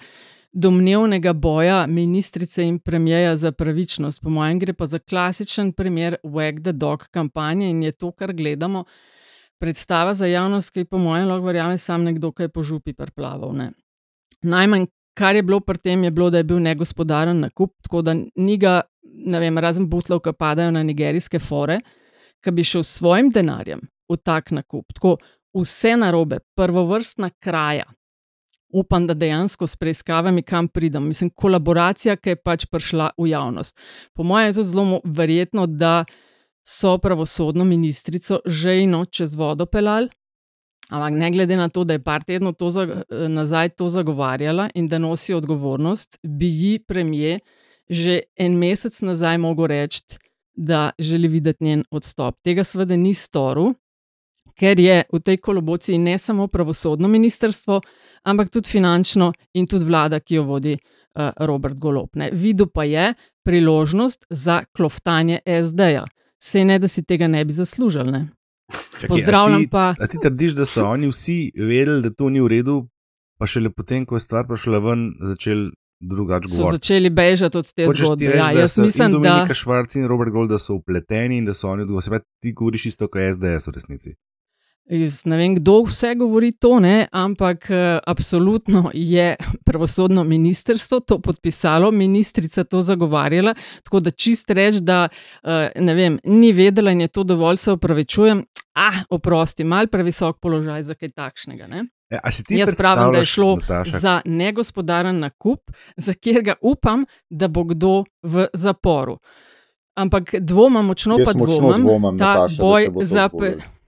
[0.53, 4.21] domnevnega boja ministrice in premijeja za pravičnost.
[4.23, 8.33] Po mojem, gre pa za klasičen primer Wag the Dog kampanje in je to, kar
[8.33, 8.85] gledamo.
[9.59, 13.55] Predstava za javnost, ki po mojem lahko verjame, sam nekdo, ki je po župi preplaval.
[13.57, 13.71] Ne.
[14.43, 18.15] Najmanj, kar je bilo pri tem, je bilo, da je bil negospodaren nakup, tako da
[18.37, 21.81] ni ga, ne vem, razen butlov, ki padajo na nigerijske fore,
[22.43, 24.93] ki bi šel s svojim denarjem v tak nakup.
[24.93, 25.17] Tako
[25.55, 27.87] vse narobe, prvovrstna kraja.
[28.73, 33.77] Upam, da dejansko s preiskavami, kam pridem, mislim, kolaboracija, ki je pač prišla v javnost.
[34.15, 36.05] Po mojem je to zelo verjetno, da
[36.65, 40.09] so pravosodno ministrico že eno čez vodo pelali,
[40.91, 42.71] ampak ne glede na to, da je par tednov to
[43.29, 47.39] nazaj to zagovarjala in da nosi odgovornost, bi ji premije
[47.91, 50.01] že en mesec nazaj mogel reči,
[50.55, 52.39] da želi videti njen odstop.
[52.45, 53.73] Tega seveda ni storil
[54.55, 57.81] ker je v tej kolobociji ne samo pravosodno ministrstvo,
[58.25, 62.31] ampak tudi finančno in tudi vlada, ki jo vodi uh, Robert Golopne.
[62.33, 66.05] Videl pa je priložnost za kloftanje SD-ja.
[66.39, 68.27] Se ne, da si tega ne bi zaslužili.
[69.09, 69.95] Pozdravljam a ti, pa.
[70.01, 72.89] A ti trdiš, da so oni vsi vedeli, da to ni v redu,
[73.39, 75.71] pa šele potem, ko je stvar prišla ven, začeli
[76.03, 76.77] drugače So govoriti.
[76.77, 78.27] začeli bežati od te Hočeš zgodbe.
[78.27, 81.45] reči, Ja, jaz so mislim, da Dominika Švarc in Robert Gold, da so upleteni in
[81.45, 82.19] da so oni odgovorni.
[82.41, 84.15] Ti govoriš isto kot SDS v resnici.
[84.91, 91.19] Jaz ne vem, kdo vse govori to, ne, ampak eh, absolutno je pravosodno ministrstvo to
[91.19, 93.55] podpisalo, ministrica to zagovarjala.
[93.83, 97.73] Tako da čist reči, da eh, ne vem, ni vedela in je to dovolj, se
[97.73, 98.45] opravičujem.
[98.75, 101.67] Ah, oprosti, mal previsok položaj za kaj takšnega.
[101.67, 101.85] Ne?
[102.11, 106.55] E, a si ti Jaz pravim, da je šlo Nataša, za negospodaren nakup, za katerega
[106.61, 109.19] upam, da bo kdo v zaporu.
[109.95, 113.29] Ampak dvomam, močno Jaz pa močno dvomam, dvomim, ta Nataša, boj za.
[113.29, 113.82] zgodilo.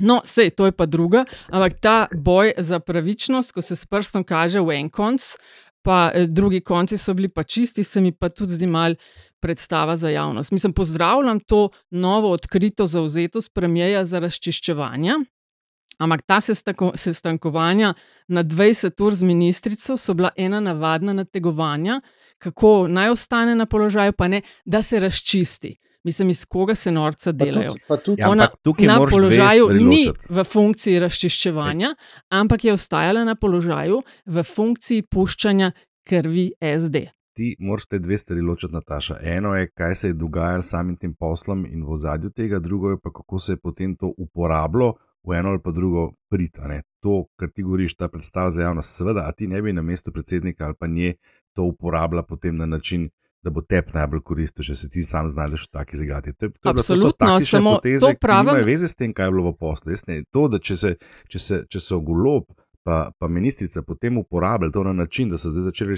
[0.00, 4.24] No, sej, to je pa druga, ampak ta boj za pravičnost, ko se s prstom
[4.24, 5.36] kaže v en konc,
[5.82, 8.94] pa eh, drugi konci so bili pa čisti, se mi pa tudi zdi mal
[9.40, 10.52] predstava za javnost.
[10.52, 15.14] Mislim, pozdravljam to novo odkrito zauzetost premijeja za razčiščevanje.
[16.00, 17.94] Ampak ta sestanko, sestankovanja
[18.28, 22.00] na 20 ur z ministrico so bila ena navadna nategovanja,
[22.38, 25.76] kako naj ostane na položaju, pa ne, da se razčisti.
[26.04, 27.70] Mislim, iz koga se norca Pa delajo.
[27.70, 31.94] tudi, pa tudi, Ja, Ona ampak tukaj na položaju ni v funkciji razčiščevanja,
[32.30, 35.72] ampak je ostajala na položaju v funkciji puščanja
[36.04, 36.96] krvi SD.
[37.32, 39.16] ti moraš te dve stvari ločiti, Nataša.
[39.22, 42.96] Eno je, kaj se je dogajalo samim tem poslom in v ozadju tega, drugo je
[43.02, 46.58] pa, kako se je potem to uporabilo v eno ali pa drugo prid.
[46.58, 46.82] a ne.
[47.00, 50.12] To, kar ti govoriš, ta predstava za javnost, seveda, a ti ne bi na mestu
[50.12, 51.14] predsednika ali pa nje
[51.54, 53.10] to uporabila potem na način.
[53.42, 56.32] Da bo tep najbolj koristil, če se ti sam znajdeš v taki zagati.
[56.32, 59.12] To, je- to, bilo- to Absolutno, taktične samo poteze, to pravim- nimajo veze s tem,
[59.12, 59.92] kaj je bilo v poslu.
[60.06, 60.90] Ne, to, da če, se,
[61.26, 62.44] če, se, če so golob
[62.82, 65.96] pa, pa ministrica potem uporabljali to na način, da so zdaj začeli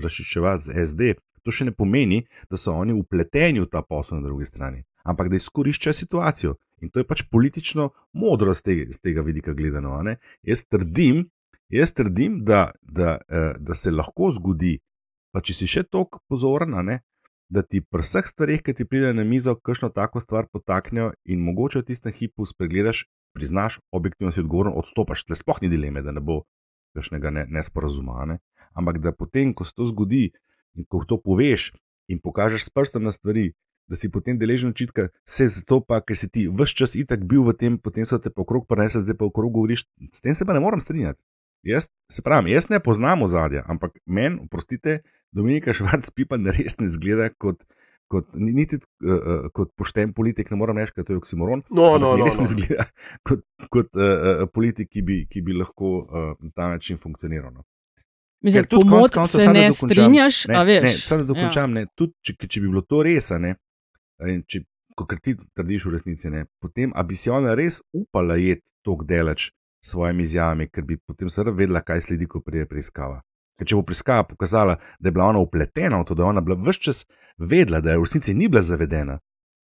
[0.00, 1.02] razčiščevati- z SD,
[1.42, 2.20] to še ne pomeni,
[2.50, 6.54] da so oni upleteni v ta posel na drugi strani, ampak da izkoriščajo situacijo.
[6.80, 10.02] In to je pač politično modro z tega, z tega vidika gledano.
[10.02, 10.16] ne.
[10.42, 11.24] Jaz trdim,
[11.68, 14.78] jaz trdim da, da, eh, da se lahko zgodi,
[15.36, 16.94] pa če si še toliko pozoren, a ne,
[17.52, 21.42] da ti pri vseh stvareh, ki ti pridejo na mizo, kakšno tako stvar potaknejo in
[21.44, 23.04] mogoče v tistem hipu spregledaš,
[23.36, 26.46] priznaš, objektivno si odgovoren, odstopaš, tle sploh ni dileme, da ne bo
[26.96, 28.16] kakšnega ne, nesporazuma.
[28.22, 28.38] a Ne?
[28.72, 30.30] Ampak da potem, ko se to zgodi
[30.72, 31.74] in ko to poveš
[32.08, 33.52] in pokažeš s prstom na stvari,
[33.92, 37.44] da si potem deležen očitka, se zato pa, ker si ti vse čas itak bil
[37.44, 40.48] v tem, potem so te pa okrog prenesli, zdaj pa okrog govoriš, s tem se
[40.48, 41.20] pa ne morem strinjati.
[41.66, 45.00] Jaz se pravim, jaz ne poznam ozadja, ampak meni, oprostite,
[45.34, 47.64] Dominika Švarc Pipa ne res ne zgleda kot,
[48.12, 51.64] kot, ni- niti uh, kot pošten politik, ne morem reči, da je to oksimoron.
[51.70, 52.46] No, no, no, res no.
[52.46, 52.86] ne zgleda
[53.26, 57.50] kot, kot uh, politik, ki bi, ki bi lahko uh, na ta način funkcioniral.
[57.50, 57.66] No.
[58.46, 60.86] Mislim, Ker tudi konec koncev, se ne dokončam, strinjaš, ne, a veš.
[60.86, 61.28] Ne, samo da ja.
[61.34, 63.56] dokončam, ne, tudi če, če bi bilo to res, a ne,
[64.30, 64.62] in če,
[64.96, 69.08] kot ti trdiš v resnici, ne, potem a bi si ona res upala jeti tako
[69.08, 73.20] daleč s svojimi izjavami, ker bi potem seveda vedela, kaj sledi, ko pride preiskava.
[73.56, 76.42] Ker če bo preiskava pokazala, da je bila ona upletena v to, da je ona
[76.44, 77.04] bila vse čas
[77.38, 79.18] vedela, da je v resnici ni bila zavedena,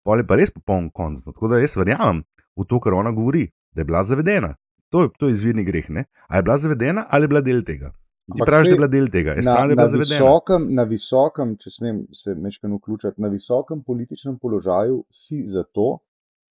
[0.05, 1.27] pa je pa res popoln konc.
[1.27, 2.23] No, tako da jaz verjamem
[2.57, 4.55] v to, kar ona govori, da je bila zavedena.
[4.93, 5.91] To je, to je izvirni greh.
[5.91, 6.05] Ne?
[6.29, 7.93] A je bila zavedena ali je bila del tega?
[8.23, 9.35] Ti Ampak praviš, da je bila del tega.
[9.35, 14.37] Jaz na, pravim, na, visokem, na visokem, če smem se mečkano vključiti, na visokem političnem
[14.39, 16.05] položaju si zato,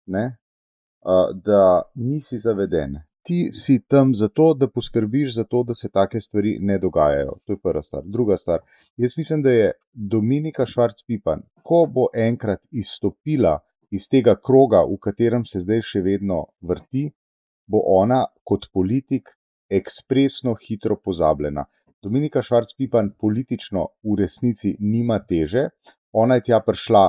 [0.05, 0.25] ne,
[1.05, 2.97] uh, da nisi zaveden.
[3.21, 7.35] Ti si tam zato, da poskrbiš za to, da se take stvari ne dogajajo.
[7.45, 8.03] To je prva stvar.
[8.05, 8.59] Druga stvar.
[8.97, 13.59] Jaz mislim, da je Dominika Švarc-Pipan, ko bo enkrat izstopila
[13.91, 17.11] iz tega kroga, v katerem se zdaj še vedno vrti,
[17.67, 19.35] bo ona kot politik
[19.69, 21.65] ekspresno hitro pozabljena.
[22.01, 25.69] Dominika Švarc-Pipan politično v resnici nima teže.
[26.11, 27.03] Ona je tja prišla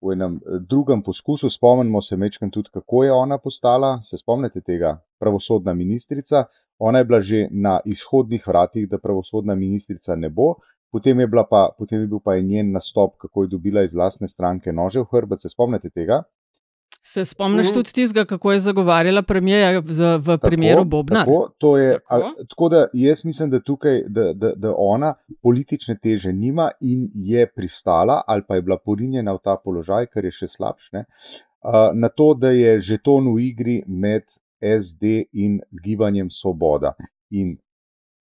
[0.00, 4.00] v enem eh, drugem poskusu, spomnimo se mečkam tudi, kako je ona postala.
[4.00, 4.98] Se spomnite tega?
[5.20, 6.44] Pravosodna ministrica.
[6.78, 10.54] Ona je bila že na izhodnih vratih, da pravosodna ministrica ne bo.
[10.92, 14.72] Potem je, pa, potem je bil pa njen nastop, kako je dobila iz lastne stranke
[14.72, 15.40] nože v hrbet.
[15.40, 16.22] Se spomnite tega?
[17.08, 17.74] Se spomniš Mhm.
[17.74, 21.22] tudi tistega, kako je zagovarjala premijeja v, v primeru Bobna?
[21.24, 22.26] Tako, to je, Tako.
[22.26, 27.08] a, tako da jaz mislim, da tukaj, da, da, da ona politične teže nima in
[27.14, 31.04] je pristala ali pa je bila porinjena v ta položaj, kar je še slabše,
[31.94, 34.22] na to, da je žeton v igri med
[34.60, 36.92] SD in gibanjem Svoboda.
[37.30, 37.56] In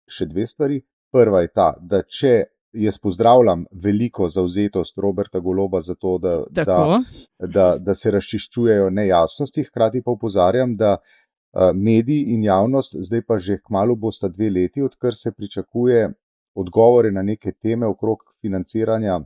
[0.07, 0.81] še dve stvari.
[1.11, 2.33] Prva je ta, da če
[2.73, 6.99] jaz pozdravljam veliko zauzetost Roberta Goloba za to, da, da,
[7.39, 13.37] da, da se razčiščujejo nejasnosti, hkrati pa upozarjam, da uh, mediji in javnost, zdaj pa
[13.37, 16.11] že kmalo bosta dve leti, odkar se pričakuje
[16.55, 19.19] odgovore na neke teme okrog financiranja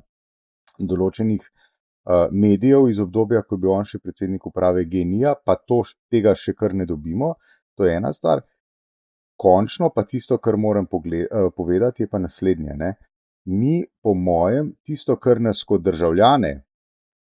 [0.79, 5.81] določenih uh, medijev iz obdobja, ko je bil on še predsednik uprave Genija, pa to,
[6.11, 7.35] tega še kar ne dobimo.
[7.77, 8.43] To je ena stvar.
[9.41, 12.75] Končno pa tisto, kar moram pogled, uh, povedati, je pa naslednje.
[12.77, 12.93] Ne?
[13.45, 16.63] Mi, po mojem, tisto, kar nas kot državljane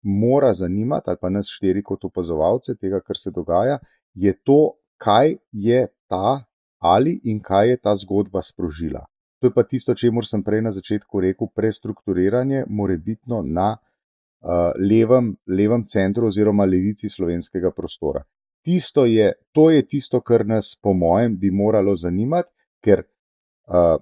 [0.01, 3.79] mora zanimati, ali pa nas štiri kot opazovalce tega, kar se dogaja,
[4.13, 6.43] je to, kaj je ta
[6.79, 9.05] ali in kaj je ta zgodba sprožila.
[9.39, 15.35] To je pa tisto, čemu sem prej na začetku rekel, prestrukturiranje, morebitno na uh, levem,
[15.47, 18.23] levem centru oziroma levici slovenskega prostora.
[18.65, 22.51] Je, to je tisto, kar nas, po mojem, bi moralo zanimati,
[22.83, 23.99] ker uh,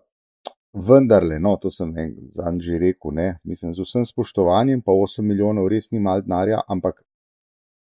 [0.78, 1.94] vendarle, no, to sem
[2.30, 6.62] zadnjič že rekel, ne, mislim, z vsem spoštovanjem, pa 8 milijonov res ni mal denarja,
[6.70, 7.02] ampak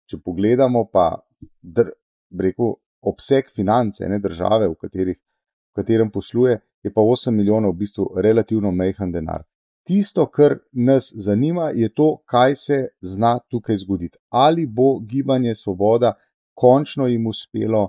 [0.08, 1.20] če pogledamo pa,
[1.62, 1.92] dr,
[2.40, 7.84] rekel, obseg finance ne, države, v, katerih, v katerem posluje, je pa 8 milijonov v
[7.84, 9.44] bistvu relativno mehen denar.
[9.88, 14.18] Tisto, kar nas zanima, je to, kaj se zna tukaj zgoditi.
[14.28, 16.12] Ali bo gibanje Svoboda
[16.54, 17.88] končno jim uspelo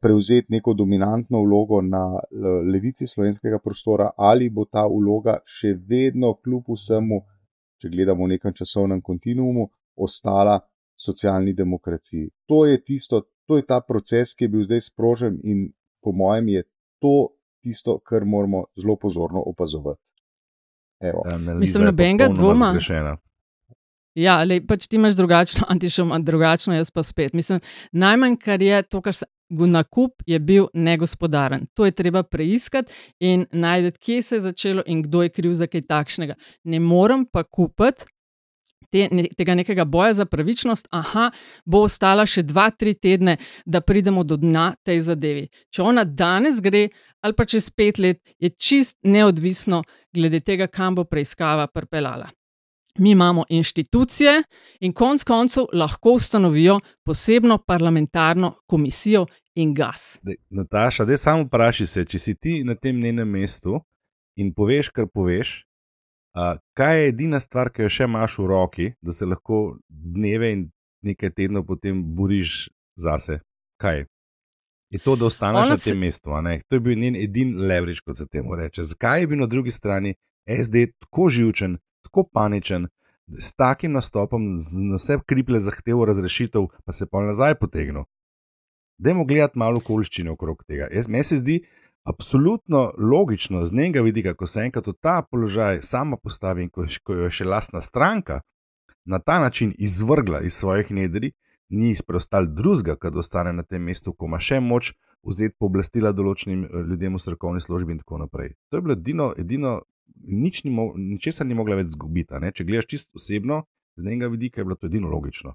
[0.00, 2.18] prevzeti neko dominantno vlogo na
[2.72, 7.20] levici slovenskega prostora, ali bo ta vloga še vedno, kljub vsemu,
[7.80, 10.58] če gledamo v nekem časovnem kontinuumu, ostala
[10.96, 12.30] socialni demokraciji.
[12.48, 15.68] To je tisto, to je ta proces, ki je bil zdaj sprožen in
[16.00, 16.62] po mojem je
[17.02, 20.12] to tisto, kar moramo zelo pozorno opazovati.
[21.00, 21.22] Evo.
[21.60, 22.72] Mislim, nobenega dvoma.
[24.16, 27.34] Ja, ali pač ti imaš drugačno, antišom, drugačno, jaz pa spet.
[27.36, 27.60] Mislim,
[27.92, 29.26] najmanj, kar je to, kar se.
[29.48, 31.66] Nakup je bil negospodaren.
[31.74, 35.66] To je treba preiskati in najti, kje se je začelo in kdo je kriv za
[35.66, 36.34] kaj takšnega.
[36.64, 38.04] Ne morem pa kupiti
[38.90, 41.30] te, ne, tega nekega boja za pravičnost, aha,
[41.64, 45.46] bo ostala še dva, tri tedne, da pridemo do dna tej zadevi.
[45.74, 46.86] Če ona danes gre,
[47.22, 49.82] ali pa čez pet let, je čist neodvisno
[50.14, 52.30] glede tega, kam bo preiskava pripeljala.
[52.98, 54.42] Mi imamo inštitucije
[54.80, 60.18] in konec koncev lahko ustanovijo posebno parlamentarno komisijo in gas.
[60.22, 63.80] Dej, Nataša, da samo vprašaj se, če si ti na tem njenem mestu
[64.36, 65.66] in poveš, kar poveš,
[66.36, 70.50] Uh, kaj je edina stvar, ki jo še imaš v roki, da se lahko dneve
[70.52, 70.64] in
[71.08, 72.66] nekaj tednov potem boriš
[73.00, 73.38] zase?
[73.80, 74.02] Kaj
[74.92, 76.36] je to, da ostaneš na tem mestu?
[76.68, 78.84] To je bil njen edini leverage, kot se temu reče.
[78.84, 80.12] Zakaj je bil na drugi strani
[80.44, 81.78] SD tako živčen,
[82.16, 82.88] tako paničen,
[83.38, 88.04] s takim nastopom, z vse kriple zahtevo razrešitev, pa se pa nazaj potegnil?
[88.98, 90.88] Dajmo gledati malo okoliščine okrog tega.
[90.88, 95.22] Jaz, meni se zdi, da absolutno logično z njega vidika, ko se enkrat v ta
[95.30, 98.40] položaj sama postavi in ko, ko jo je še lastna stranka
[99.04, 101.32] na ta način izvrgla iz svojih nedri,
[101.68, 104.92] ni preostal drugega, kad ostane na tem mestu, ko ima še moč
[105.26, 108.54] vzeti pooblastila določenim eh, ljudem v strokovni službi in tako naprej.
[108.70, 109.80] To je bilo edino, edino
[110.26, 112.34] nič ni mo ničesar ni mogla več zgubiti.
[112.54, 113.64] Če gledaš čisto osebno,
[113.96, 115.54] z njega vidika je bilo to edino logično.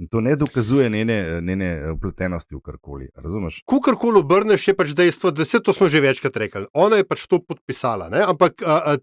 [0.00, 3.08] In to ne dokazuje njene, njene upletenosti v karkoli.
[3.14, 3.60] Razumeš?
[3.66, 6.64] Kukorkoli obrneš, je pač dejstvo, da se to smo že večkrat rekli.
[6.72, 8.08] Ona je pač to podpisala.
[8.08, 8.22] Ne?
[8.24, 8.96] Ampak a, a,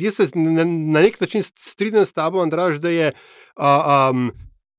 [0.00, 3.12] jaz se na, na nek način strinjam s tabo, Andraž, da je
[3.56, 4.12] a, a,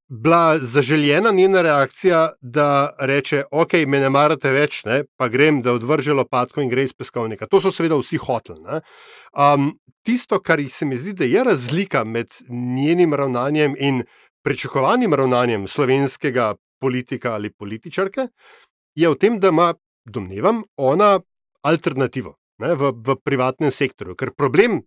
[0.07, 5.03] bila zaželjena njena reakcija, da reče: Ok, me ne marate več, ne?
[5.17, 7.47] pa grem, da odvrže lopatko in gre iz peskovnika.
[7.47, 8.81] To so seveda vsi hoteli.
[9.33, 9.73] Um,
[10.05, 14.03] tisto, kar se mi zdi, da je razlika med njenim ravnanjem in
[14.45, 18.27] pričakovanim ravnanjem slovenskega politika ali političarke,
[18.95, 19.73] je v tem, da ima,
[20.05, 21.19] domnevam, ona
[21.65, 24.15] alternativo ne, v, v privatnem sektorju.
[24.15, 24.83] Ker problem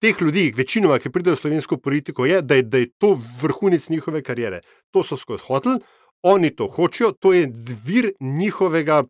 [0.00, 3.88] teh ljudi, večinoma, ki pridejo v slovensko politiko, je, da je, da je to vrhunec
[3.88, 4.60] njihove kariere.
[4.90, 5.78] To so skozi hotel,
[6.22, 7.48] oni to hočejo, to je
[7.84, 9.04] vir njihovega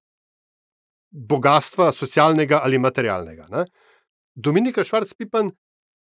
[1.11, 3.47] bogatstva, socialnega ali materialnega.
[3.51, 3.65] Ne.
[4.35, 5.51] Dominika Švarc-Pipan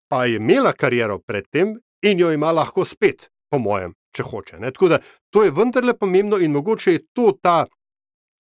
[0.08, 4.58] pa je imela kariero predtem in jo ima lahko spet po mojem, če hoče.
[4.60, 4.72] Ne?
[4.72, 4.98] Tako da
[5.30, 7.66] to je vendarle pomembno in mogoče je to ta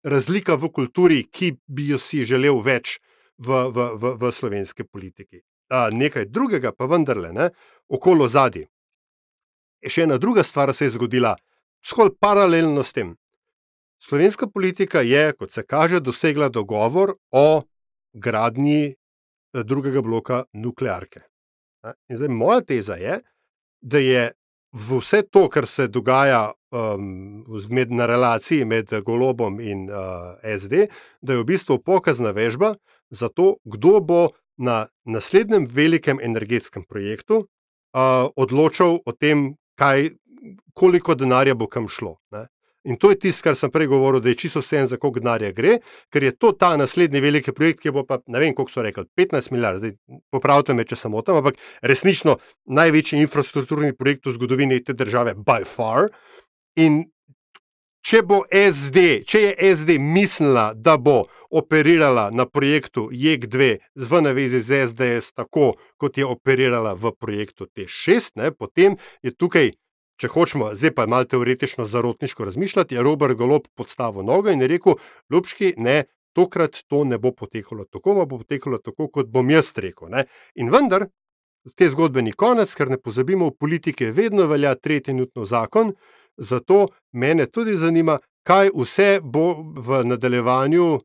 [0.04, 2.98] razlika v kulturi, ki bi jo si želel več
[3.38, 5.40] v, v, v, v slovenski politiki.
[5.70, 7.50] A, nekaj drugega pa vendarle, ne?
[7.88, 8.66] okolo zadnji.
[9.84, 11.34] Še ena druga stvar se je zgodila,
[11.84, 13.14] skoraj paralelno s tem.
[14.00, 17.62] Slovenska politika je, kot se kaže, dosegla dogovor o
[18.12, 21.24] gradnji eh, drugega bloka nuklearke.
[22.08, 23.20] In zdaj moja teza je,
[23.80, 24.30] da je
[24.72, 27.44] vse to, kar se dogaja um,
[27.90, 30.88] na relaciji med Golobom in uh, SD,
[31.20, 32.74] da je v bistvu pokazna vežba
[33.14, 34.22] za to, kdo bo
[34.56, 37.44] na naslednjem velikem energetskem projektu
[37.94, 40.10] uh, odločal o tem, kaj,
[40.74, 42.18] koliko denarja bo kam šlo.
[42.34, 42.46] Ne?
[42.84, 45.22] In to je tisto, kar sem prej govoril, da je čisto vse en, za koliko
[45.22, 45.78] denarja gre,
[46.12, 49.06] ker je to ta naslednji veliki projekt, ki bo pa, ne vem, koliko so rekli,
[49.16, 49.94] 15 milijard, zdaj
[50.34, 52.36] popravite me, če sem tam, ampak resnično
[52.68, 56.10] največji infrastrukturni projekt v zgodovini te države, by far.
[56.76, 57.06] In
[58.04, 61.24] če bo SD, če je SD mislila, da bo
[61.54, 68.36] operirala na projektu JEK2 v navezi z SDS, tako kot je operirala v projektu T6,
[68.40, 69.72] ne, potem je tukaj,
[70.20, 74.68] če hočemo, zdaj pa malo teoretično zarotniško razmišljati, je Robert Golob podstavil nogo in je
[74.76, 75.00] rekel:
[75.32, 76.04] Ljubški, ne.
[76.34, 80.08] Tokrat to ne bo potekalo tako, bo potekalo tako, kot bom jaz rekel.
[80.10, 80.24] Ne?
[80.58, 81.04] In vendar,
[81.78, 85.92] te zgodbe ni konec, ker ne pozabimo, v politiki vedno velja tretji nutno zakon,
[86.36, 91.00] zato mene tudi zanima, kaj vse bo v nadaljevanju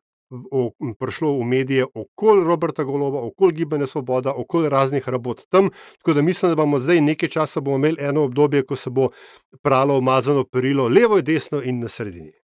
[0.99, 5.69] prišlo v medije okoli Roberta Goloba, okoli Gibanja Svoboda, okoli raznih rabot tam.
[5.97, 9.09] Tako da mislim, da bomo zdaj nekaj časa imeli eno obdobje, ko se bo
[9.61, 12.38] pralo umazano perilo levo in desno in na sredini.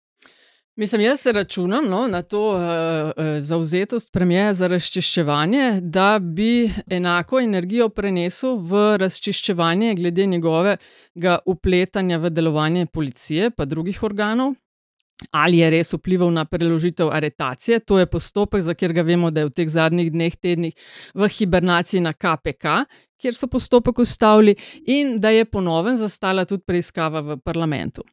[0.77, 6.71] Mislim, jaz se računam no, na to uh, uh, zauzetost premijeja za razčiščevanje, da bi
[6.89, 14.53] enako energijo prenesel v razčiščevanje glede njegovega upletanja v delovanje policije in drugih organov.
[15.31, 19.45] Ali je res vplival na preložitev aretacije, to je postopek, za katerega vemo, da je
[19.45, 20.73] v teh zadnjih dneh, tednih
[21.15, 22.83] v hibernaciji na KPK,
[23.21, 28.03] kjer so postopek ustavili, in da je ponovno zastala tudi preiskava v parlamentu.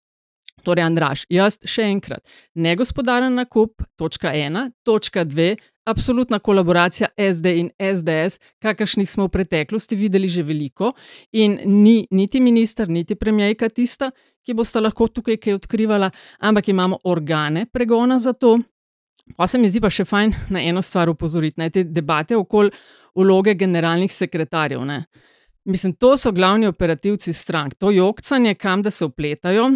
[0.63, 2.23] Torej, Andraš, jaz še enkrat,
[2.55, 9.99] negospodaren nakup, točka ena, točka dve, absolutna kolaboracija SD in SDS, kakršnih smo v preteklosti
[9.99, 10.93] videli že veliko,
[11.33, 14.13] in ni niti minister, niti premijejka tista,
[14.47, 18.59] ki bosta lahko tukaj kaj odkrivala, ampak imamo organe pregona za to.
[19.37, 22.71] Pa se mi zdi pa še fajn na eno stvar upozoriti, na te debate okoli
[23.15, 24.83] vloge generalnih sekretarjev.
[24.87, 25.05] Ne.
[25.65, 29.71] Mislim, to so glavni operativci strank, to jokcanje, kam da se upletajo,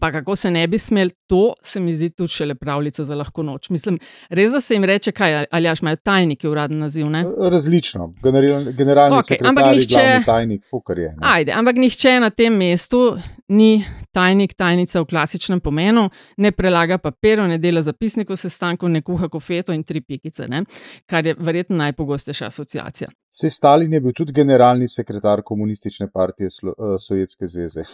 [0.00, 3.14] Pa kako se ne bi smel, to se mi zdi tudi še le pravljica za
[3.14, 3.70] lahko noč.
[3.70, 7.10] Mislim, res da se jim reče, kaj ali imaš tajniki uradni naziv.
[7.10, 7.24] Ne?
[7.50, 11.08] Različno, General, generalni okay, sekretar, nihče, tajnik, kar je.
[11.12, 11.28] Ne?
[11.34, 13.16] Ajde, ampak nihče na tem mestu
[13.48, 19.28] ni tajnik, tajnica v klasičnem pomenu, ne prelaga papirov, ne dela zapisnikov sestankov, ne kuha
[19.28, 20.64] kofeto in tri pikice, ne?
[21.10, 23.10] kar je verjetno najpogostejša asociacija.
[23.30, 27.84] Se Stalin je bil tudi generalni sekretar komunistične partije eh, Sovjetske zveze.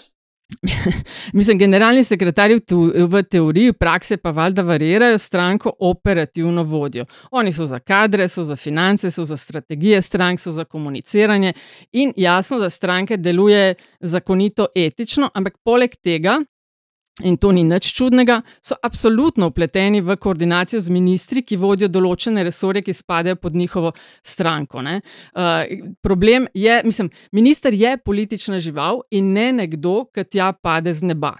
[1.32, 2.61] Mislim, generalni sekretarji
[3.09, 7.05] v teoriji, v praksi pa valjda varirajo stranko operativno vodjo.
[7.30, 11.53] Oni so za kadre, so za finance, so za strategije strank, so za komuniciranje
[11.92, 16.40] in jasno, da stranke deluje zakonito, etično, ampak poleg tega
[17.22, 22.44] in to ni nič čudnega, so absolutno upleteni v koordinacijo z ministri, ki vodijo določene
[22.46, 23.92] resorje, ki spadajo pod njihovo
[24.22, 24.80] stranko.
[24.80, 25.66] Uh,
[26.02, 31.36] problem je, mislim, minister je politična žival in ne nekdo, ki tja pade z neba.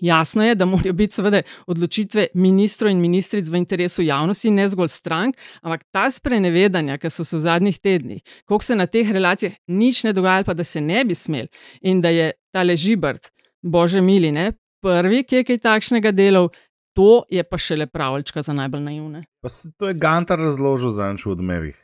[0.00, 4.90] Jasno je, da morajo biti seveda odločitve ministrov in ministric v interesu javnosti, ne zgolj
[4.90, 9.54] strank, ampak ta sprenevedanja, ki so se v zadnjih tednih, koliko se na teh relacijah
[9.68, 11.46] nič ne dogaja, pa da se ne bi smel
[11.80, 13.30] in da je ta ležibrt,
[13.62, 14.50] bože mili, ne,
[14.84, 16.50] prvi, ki je kaj takšnega delal,
[16.94, 19.24] to je pa še le pravljička za najbolj naivne.
[19.42, 21.74] Pa se to je Gantar razložil za enču odmevih.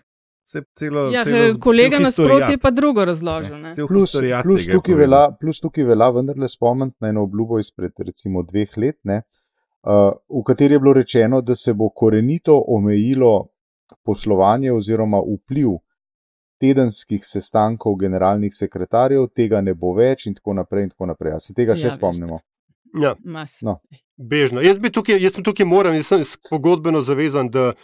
[0.50, 3.54] Celo, ja, celo, kolega nasproti je pa drugo razložil.
[3.62, 3.70] Ne?
[3.88, 8.72] Plus, plus, tukaj velja, plus tukaj velja vendarle spomniti na eno obljubo izpred recimo dveh
[8.82, 9.20] let, ne,
[9.86, 13.46] uh, v kateri je bilo rečeno, da se bo korenito omejilo
[14.02, 15.78] poslovanje oziroma vpliv
[16.60, 20.88] tedenskih sestankov generalnih sekretarjev, tega ne bo več in tako naprej.
[20.88, 21.38] In tako naprej.
[21.40, 22.42] Se tega ja, še spomnimo?
[22.94, 23.14] Ja.
[23.62, 23.80] No.
[24.16, 24.60] Bežno.
[24.60, 27.76] Jaz, tukaj, jaz sem tukaj moram, jaz sem pogodbeno zavezan, da uh,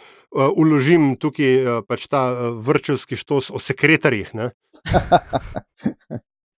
[0.55, 4.31] uložim tukaj uh, pač ta uh, vrčevski štos o sekretarjih.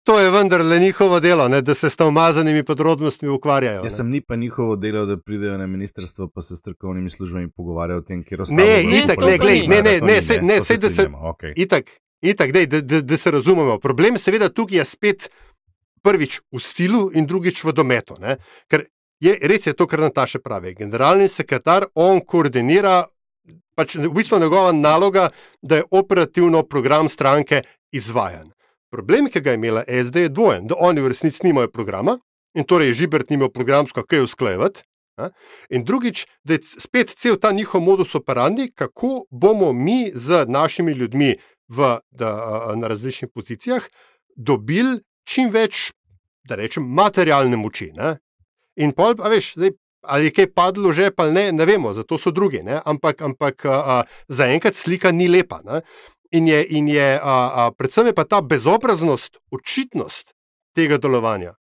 [0.04, 1.62] to je vendarle njihovo delo, ne?
[1.62, 3.82] da se s tam umazanimi podrobnostmi ukvarjajo.
[3.82, 7.98] Jaz sem ni pa njihovo delo, da pridejo na ministrstvo pa se strokovnimi službami pogovarjajo
[7.98, 8.88] o tem, kje ostajajo.
[8.88, 11.08] Ne, itak, ne, glej, ne, ne, ne, ne, ne, se, da se,
[11.56, 11.90] itak,
[12.22, 13.78] itak, dej, da, da, da se razumemo.
[13.78, 15.30] Problem seveda tukaj je spet
[16.02, 18.16] prvič v stilu in drugič v dometu.
[18.68, 18.86] Ker
[19.20, 20.74] je res je to, kar Nataša pravi.
[20.74, 23.04] Generalni sekretar, on koordinira,
[23.76, 25.28] pač v bistvu njegova naloga,
[25.62, 28.50] da je operativno program stranke izvajan.
[28.90, 32.18] Problem, ki ga je imela SD, je dvojen, da oni v resnici nimajo programa
[32.54, 34.82] in torej Žibert nima programsko kaj usklajevati.
[35.70, 40.92] In drugič, da je spet cel ta njihov modus operandi, kako bomo mi z našimi
[40.92, 41.34] ljudmi
[41.68, 42.30] v, da,
[42.76, 43.84] na različnih pozicijah
[44.36, 45.90] dobili čim več,
[46.48, 47.90] da rečem, materialne moči.
[47.94, 48.16] Ne?
[48.82, 49.74] In pol, a veš, zdaj,
[50.10, 52.64] ali je kaj padlo že, pa ne, ne vemo, zato so drugi.
[52.66, 52.80] Ne?
[52.84, 53.66] Ampak, ampak
[54.28, 55.60] zaenkrat slika ni lepa.
[55.66, 55.82] Ne?
[56.32, 60.34] In je, in je a, a, predvsem je pa ta bezobraznost, očitnost
[60.74, 61.56] tega delovanja.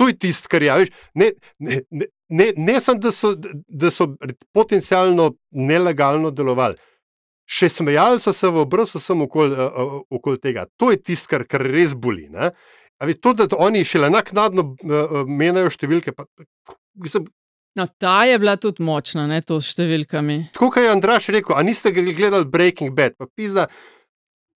[0.00, 0.88] To je tisto, kar je.
[1.14, 3.12] Ne, ne, ne, ne, ne samo, da,
[3.68, 4.08] da so
[4.52, 6.76] potencialno nelegalno delovali,
[7.48, 9.56] še smejali so se v obraz, samo okoli
[10.12, 10.66] okol tega.
[10.80, 12.28] To je tisto, kar, kar res boli.
[12.32, 12.52] Ne?
[13.02, 14.76] Ali to, da oni šele naknadno uh,
[15.28, 16.24] menjajo številke, pa
[16.94, 17.26] Mislim,
[17.74, 20.34] No, ta je bila tudi močna, ne to s številkami.
[20.52, 23.64] Tako kot je Andraš rekel, a niste gledali Breaking Bad, pa pizda.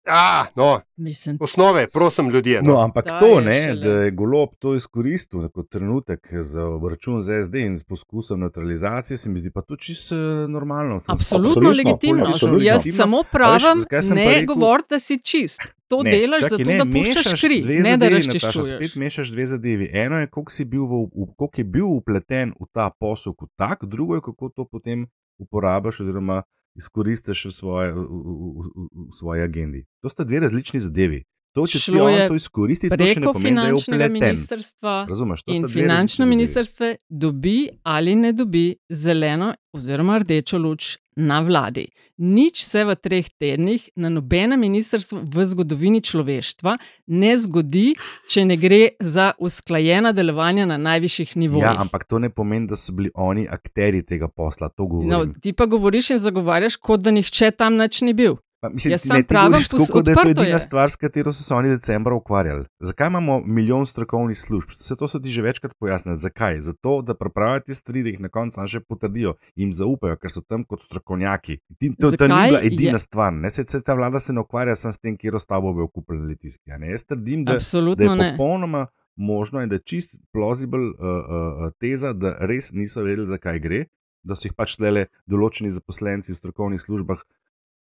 [0.06, 2.60] Ah, no, Mislim, osnove, prosim, ljudje.
[2.62, 2.80] No, No.
[2.80, 7.22] ampak Ta to, je ne, šele- da je golob to izkoristil kot trenutek za račun
[7.22, 10.96] z SD in s poskusom neutralizacije, se mi zdi pa to čisto eh, normalno.
[10.98, 12.26] absolutno Absolutno, legitimno.
[12.26, 12.62] absolutno.
[12.62, 15.60] Jaz samo pravim, pa ne rekel- govori, da si čist.
[15.88, 18.70] To Ne, delaš čakaj, zato, ne, da puščaš kri, ne da zadevi, Nataša, razčiščuješ.
[18.72, 19.86] Spet mešaš dve zadevi.
[19.94, 23.84] Eno je, koliko bil, v, v, koliko je bil upleten v ta posel kot tak,
[23.86, 25.06] drugo je, kako to potem
[25.38, 26.42] uporabiš oziroma
[26.76, 29.84] izkoristiš v, svoje, v, v, v, v svoji agendi.
[30.02, 31.22] To sta dve različni zadevi.
[31.56, 34.12] To, če Šlo je to izkoristi, to še ne Preko pomeni, da je finančnega upleten.
[34.20, 41.40] ministrstva Razumeš, to in finančno ministrstvo dobi ali ne dobi zeleno oziroma rdečo luč na
[41.40, 41.86] vladi.
[42.20, 46.76] Nič se v treh tednih na nobenem ministrstvu v zgodovini človeštva
[47.08, 47.96] ne zgodi,
[48.28, 51.64] če ne gre za usklajena delovanja na najvišjih nivojih.
[51.64, 54.68] Ja, ampak to ne pomeni, da so bili oni akteri tega posla.
[55.08, 58.36] No, ti pa govoriš in zagovarjaš, kot da nihče tam nič ni bil.
[58.68, 60.60] Mislim, Jaz ne, ti govoriš tako, kot da je to edina je.
[60.60, 62.64] stvar, s katero so se oni decembra ukvarjali.
[62.80, 64.68] Zakaj imamo milijon strokovnih služb?
[64.68, 66.16] Vse to so ti že večkrat pojasnili.
[66.16, 66.60] Zakaj?
[66.60, 70.40] Zato, da pripravijo te stvari, da jih na koncu še potrdijo in zaupajo, ker so
[70.40, 71.58] tam kot strokovnjaki.
[71.78, 73.32] Ti, to, to ni bila edina je- stvar.
[73.32, 73.50] Ne?
[73.50, 76.70] Se, se ta vlada se ne ukvarja samo s tem, kje stavbo bojo kupili letiski.
[76.70, 78.30] Jaz trdim, da, da Absolutno je ne.
[78.32, 78.86] popolnoma
[79.16, 83.84] možno in da je čist plausible uh, uh, teza, da res niso vedeli, zakaj gre,
[84.24, 87.22] da so jih pač le določeni zaposlenci v strokovnih službah,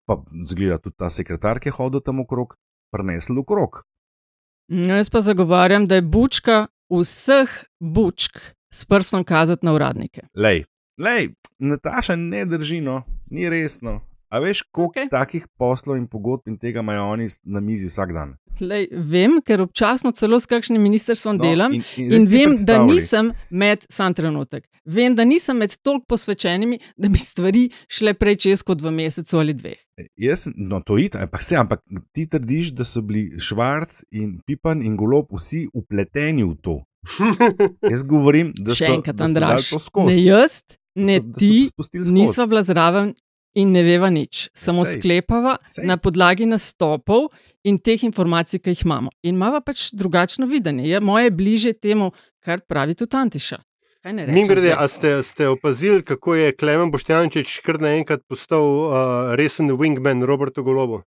[0.06, 2.56] pa zgleda tudi ta sekretar, ki je hodil tam okrog,
[2.91, 3.84] prenesli okrog.
[4.72, 8.39] No, jaz pa zagovarjam, da je bučka vseh bučk
[8.74, 10.28] s prstom kazati na uradnike.
[10.36, 10.64] Lej,
[10.97, 14.01] lej, Nataša ne drži, no, ni resno.
[14.34, 15.10] A veš, koliko okay.
[15.12, 18.32] takih poslov in pogodb in tega imajo oni na mizi vsak dan?
[18.60, 22.80] Lej, vem, ker občasno celo s kakšnim ministrstvom No, delam in- in, in vem, da
[22.82, 28.36] nisem med, sam trenutek, vem, da nisem med toliko posvečenimi, da bi stvari šle prej
[28.38, 29.78] čez kot v mesecu ali dveh.
[30.18, 31.82] Jaz, no, to je, ampak, se, ampak
[32.12, 36.80] ti trdiš, da so bili Švarc in Pipan in Golob vsi upleteni v to.
[37.92, 40.16] Jaz govorim, da Še so, enkrat, da so dali Andraš, to skozi.
[40.16, 40.62] ne jaz,
[40.96, 41.70] ne so- ti,
[42.14, 43.14] nisva bila zraven
[43.56, 44.49] in ne veva nič.
[44.54, 44.99] Samo sej.
[44.99, 45.86] sklepava Sej.
[45.86, 47.30] na podlagi nastopov
[47.64, 49.14] in teh informacij, ki jih imamo.
[49.24, 50.88] In imamo pač drugačno videnje.
[50.89, 52.12] Je moje bliže temu,
[52.43, 53.62] kar pravi tudi Antiša.
[54.04, 58.26] Kaj ne rečem Mim grede, a ste, ste opazili, kako je Klemen Boštjančič kar naenkrat
[58.28, 58.91] postal uh,
[59.39, 61.04] resen wingman Robertu Golobu?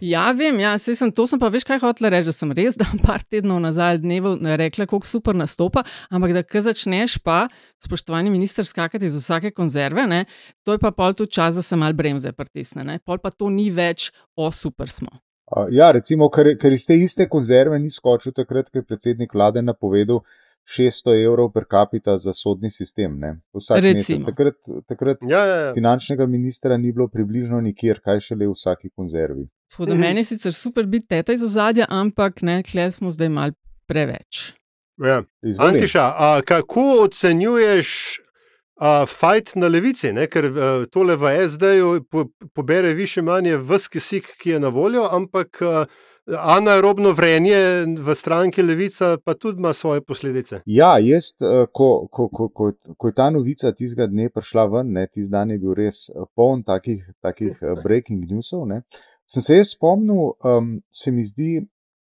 [0.00, 2.78] Ja, vem, ja, sej sem, to sem pa veš, kaj hotel reči, da sem res
[2.80, 7.44] dan par tednov nazaj dnevu rekla, kako super nastopa, ampak da ko začneš pa,
[7.84, 10.24] spoštovani minister, skakati iz vsake konzerve, ne,
[10.64, 13.52] to je pa pol tudi čas, da se mal bremze pritisne, ne, pol pa to
[13.52, 15.12] ni več, o super smo.
[15.50, 19.34] Uh, ja, recimo, ker, ker iz te iste konzerve ni skočil takrat, ko je predsednik
[19.34, 20.22] vlade napovedal
[20.70, 23.16] 600 evrov per capita za sodni sistem.
[23.18, 23.32] Ne?
[23.56, 24.22] Vsak mesec.
[24.28, 25.72] Takrat, takrat Ja, ja, ja.
[25.74, 29.48] finančnega ministra ni bilo približno nikjer, kaj šele v vsaki konzervi.
[29.70, 30.00] Tako da Mhm.
[30.00, 33.50] meni je sicer super biti teta iz ozadja, ampak ne, kle smo zdaj mal
[33.86, 34.52] preveč.
[34.98, 35.22] ja.
[35.42, 35.68] Izvoli.
[35.68, 38.20] Antiša, a, kako ocenjuješ
[38.76, 40.12] a, fajt na levici?
[40.12, 40.26] Ne?
[40.26, 40.50] Ker a,
[40.86, 45.86] tole v SD-ju po, pobere više manje vse kisik, ki je na voljo, ampak a,
[46.26, 50.60] anaerobno vrenje v stranki Levica pa tudi ima svoje posledice.
[50.66, 54.92] Ja, jaz, eh, ko, ko, ko, ko, ko je ta novica tistega dne prišla ven,
[54.92, 58.66] ne, tisti dan je bil res eh, poln takih, takih eh, breaking newsov.
[58.68, 58.82] Ne,
[59.26, 61.60] sem se jaz spomnil, um, se mi zdi,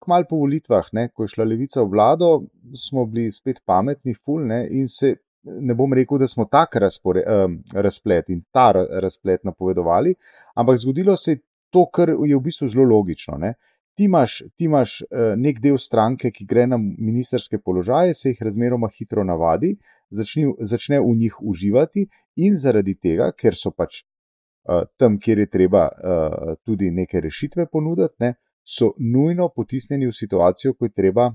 [0.03, 2.31] kmalu po volitvah, ne, ko je šla levica v vlado,
[2.75, 5.15] smo bili spet pametni, ful ne, in se.
[5.43, 10.13] Ne bom rekel, da smo tak razpore, um, razplet in ta ra- razplet napovedovali,
[10.55, 13.35] ampak zgodilo se je to, kar je v bistvu zelo logično.
[13.41, 13.49] Ne.
[13.93, 18.41] Ti imaš, ti imaš uh, nek del stranke, ki gre na ministerske položaje, se jih
[18.41, 19.75] razmeroma hitro navadi,
[20.09, 22.07] začni, začne v njih uživati,
[22.41, 27.67] in zaradi tega, ker so pač uh, tam, kjer je treba uh, tudi neke rešitve
[27.69, 28.33] ponuditi, ne,
[28.65, 31.29] so nujno potisnjeni v situacijo, ko je treba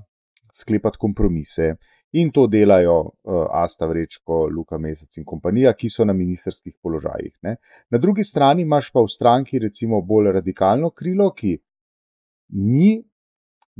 [0.53, 1.75] sklepati kompromise.
[2.11, 7.35] In to delajo uh, Asta Vrečko, Luka Mesec in kompanija, ki so na ministerskih položajih.
[7.45, 7.55] Ne.
[7.89, 11.59] Na drugi strani imaš pa v stranki recimo bolj radikalno krilo, ki
[12.49, 12.97] ni,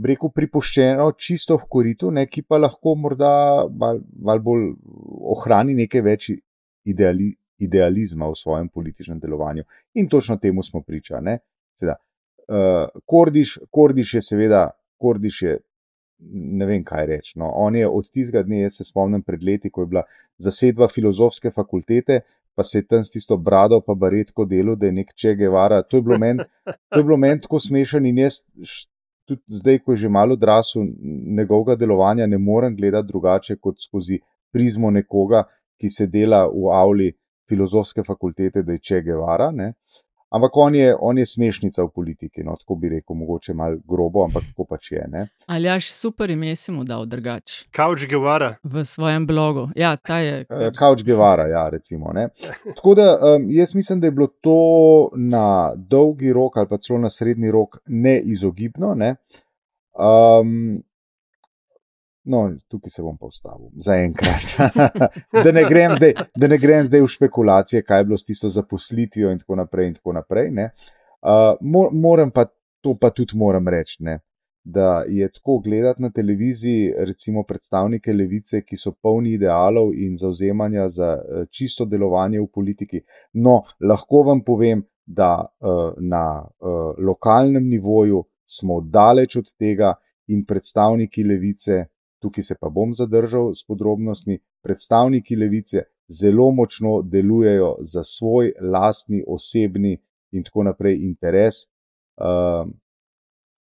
[0.04, 3.32] rekel, pripuščeno čisto v koritu, ne, ki pa lahko morda
[3.70, 4.70] malo mal bolj
[5.36, 6.30] ohrani nekaj več
[6.90, 9.66] ideali, idealizma v svojem političnem delovanju.
[10.00, 11.20] In točno temu smo priča.
[11.76, 11.98] Seveda,
[12.48, 15.58] uh, Kordiš, Kordiš je seveda, Kordiš je.
[16.60, 17.38] Ne vem, kaj reči.
[17.40, 17.48] No.
[17.56, 20.02] On je od tistega dne, jaz se spomnim pred leti, ko je bila
[20.36, 22.20] zasedba filozofske fakultete,
[22.60, 25.78] pa se je tam s tisto brado, pa baretko delo, da je nek Če Guevara.
[25.82, 26.44] To je bilo meni
[27.18, 28.42] men tako smešen in jaz
[29.24, 30.84] tudi zdaj, ko je že malo odrasel,
[31.38, 34.20] njegovega delovanja ne morem gledati drugače kot skozi
[34.52, 35.46] prizmo nekoga,
[35.80, 37.08] ki se dela v avli
[37.48, 39.52] filozofske fakultete, da je Če Guevara.
[39.56, 39.72] Ne?
[40.30, 44.24] Ampak on je, on je smešnica v politiki, no, tako bi rekel, mogoče malo grobo,
[44.24, 45.06] ampak tako pač je.
[45.10, 45.28] Ne?
[45.48, 48.56] Ali jaš super ime si mu dal drugače Kauč Guevara.
[48.64, 49.70] v svojem blogu?
[49.76, 50.46] Ja, ta je.
[50.50, 52.14] Eh, Kauč Guevara, ja, recimo.
[52.14, 52.28] Ne?
[52.76, 57.00] Tako da um, jaz mislim, da je bilo to na dolgi rok ali pa celo
[57.00, 58.94] na srednji rok neizogibno.
[58.96, 59.16] Ne?
[59.98, 60.84] Um,
[62.24, 64.56] no, tukaj se bom pa ustavil, zaenkrat.
[65.46, 65.66] da, ne
[65.96, 69.56] zdaj, da ne grem zdaj v špekulacije, kaj je bilo s tisto zaposlitvijo in tako
[69.56, 69.88] naprej.
[69.88, 70.70] In tako naprej ne?
[71.22, 72.46] uh, mo moram pa
[72.82, 74.04] to pa tudi moram reči.
[74.04, 74.20] Ne?
[74.64, 80.90] Da je tako gledati na televiziji, recimo predstavnike levice, ki so polni idealov in zauzemanja
[80.90, 83.02] za uh, čisto delovanje v politiki.
[83.34, 89.96] No, lahko vam povem, da uh, na uh, lokalnem nivoju smo daleč od tega,
[90.30, 91.86] in predstavniki levice,
[92.20, 99.24] tukaj se pa bom zadržal s podrobnostmi, predstavniki levice zelo močno delujejo za svoj lastni,
[99.28, 99.98] osebni
[100.32, 102.70] in tako naprej interes uh,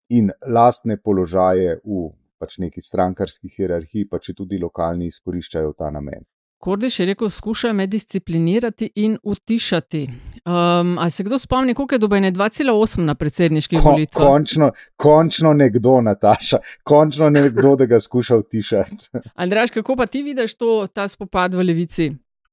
[0.09, 6.25] in lastne položaje v pač neki strankarski hierarhiji, pa če tudi lokalni izkoriščajo ta namen.
[6.59, 10.11] Kordiš je rekel, skušajo me disciplinirati in utišati.
[10.45, 14.27] Um, ali se kdo spomni, koliko je dobene 2,8 na predsedniških Ko, volitvah?
[14.27, 19.11] končno, končno nekdo, Nataša, končno nekdo, da ga skuša utišati.
[19.43, 22.13] Andraš, kako pa ti vidiš to, ta spopad v levici?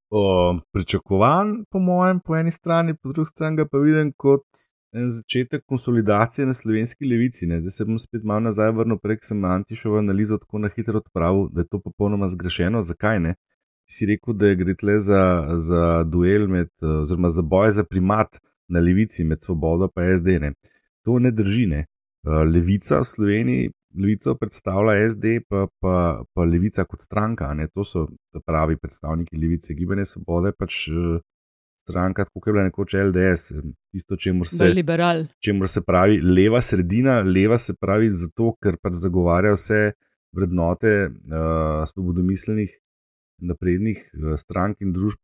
[0.10, 4.46] O, pričakovan, po mojem, po eni strani, po drugi strani pa vidim kot
[4.96, 7.48] en začetek konsolidacije na slovenski levici.
[7.48, 7.60] Ne.
[7.62, 11.50] Zdaj se bom spet malo nazaj vrnil, prej sem Antišovo analizo tako na hitro odpravil,
[11.52, 12.82] da je to popolnoma zgrešeno.
[12.82, 13.36] Zakaj ne?
[13.86, 15.22] Si rekel, da gre tle za,
[15.62, 20.40] za duel, med, oziroma za boj za primat na levici med Svobodo in SD.
[20.42, 20.54] Ne.
[21.06, 21.66] To ne drži.
[21.68, 21.86] Ne.
[22.26, 27.54] Levica v Sloveniji, levico predstavlja SD, pa, pa, pa levica kot stranka.
[27.54, 27.68] Ne.
[27.68, 28.08] To so
[28.46, 29.74] pravi predstavniki levice.
[29.74, 30.90] Gibanje Svobode pač
[31.86, 33.54] stranka, kot je bila nekoč LDS,
[33.94, 34.74] tisto, čemu se,
[35.46, 37.20] čemu se pravi leva sredina.
[37.22, 39.82] Leva se pravi zato, ker pač zagovarja vse
[40.36, 42.74] vrednote uh, svobodomiselnih
[43.42, 44.02] naprednih
[44.40, 45.20] strank in družb,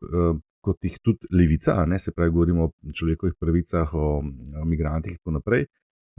[0.62, 4.22] kot jih tudi levica, ne se pravi, govorimo o človekovih pravicah, o,
[4.62, 5.66] o migrantih in tako naprej.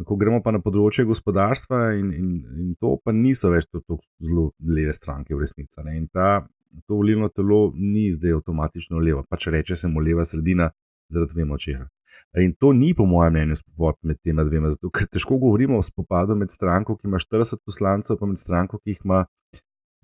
[0.08, 2.28] Ko gremo pa na področje gospodarstva, in, in,
[2.58, 5.84] in to pa niso več tako zelo leve stranke v resnici.
[5.94, 6.40] In ta,
[6.88, 10.72] to volilno telo ni zdaj avtomatično levo, pač reče se mu leva sredina,
[11.12, 11.86] zaradi vemo čeha.
[12.40, 15.84] In to ni, po mojem mnenju, spopad med tema dvema, zato ker težko govorimo o
[15.84, 19.26] spopadu med stranko, ki ima 40 poslancev, pa med stranko, ki jih ima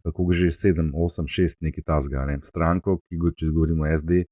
[0.05, 2.27] kako že 7, 8, 6, nekaj tasga.
[2.29, 2.39] Ne.
[2.43, 4.25] Stranko, ki go, če govorimo SD,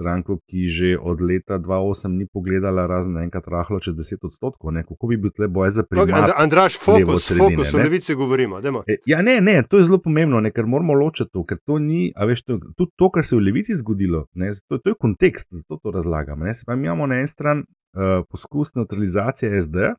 [0.00, 4.72] stranko, ki že od leta 2008 ni pogledala, razen enkrat rahlo čez 10 odstotkov.
[4.72, 4.84] Ne.
[4.88, 6.08] Kako bi bil tle boj za primer?
[6.08, 8.60] Okay, Andraš, fokus, sredine, fokus, o levici govorimo.
[8.60, 8.82] Demo.
[9.06, 12.08] Ja, ne, ne, to je zelo pomembno, ne, ker moramo ločiti to, ker to ni,
[12.16, 14.98] a veš, to, tudi to, kar se je v levici zgodilo, ne, to, to je
[14.98, 16.40] kontekst, zato to razlagam.
[16.46, 16.56] Ne.
[16.66, 19.92] Pa imamo na eni strani uh, poskus neutralizacije SD.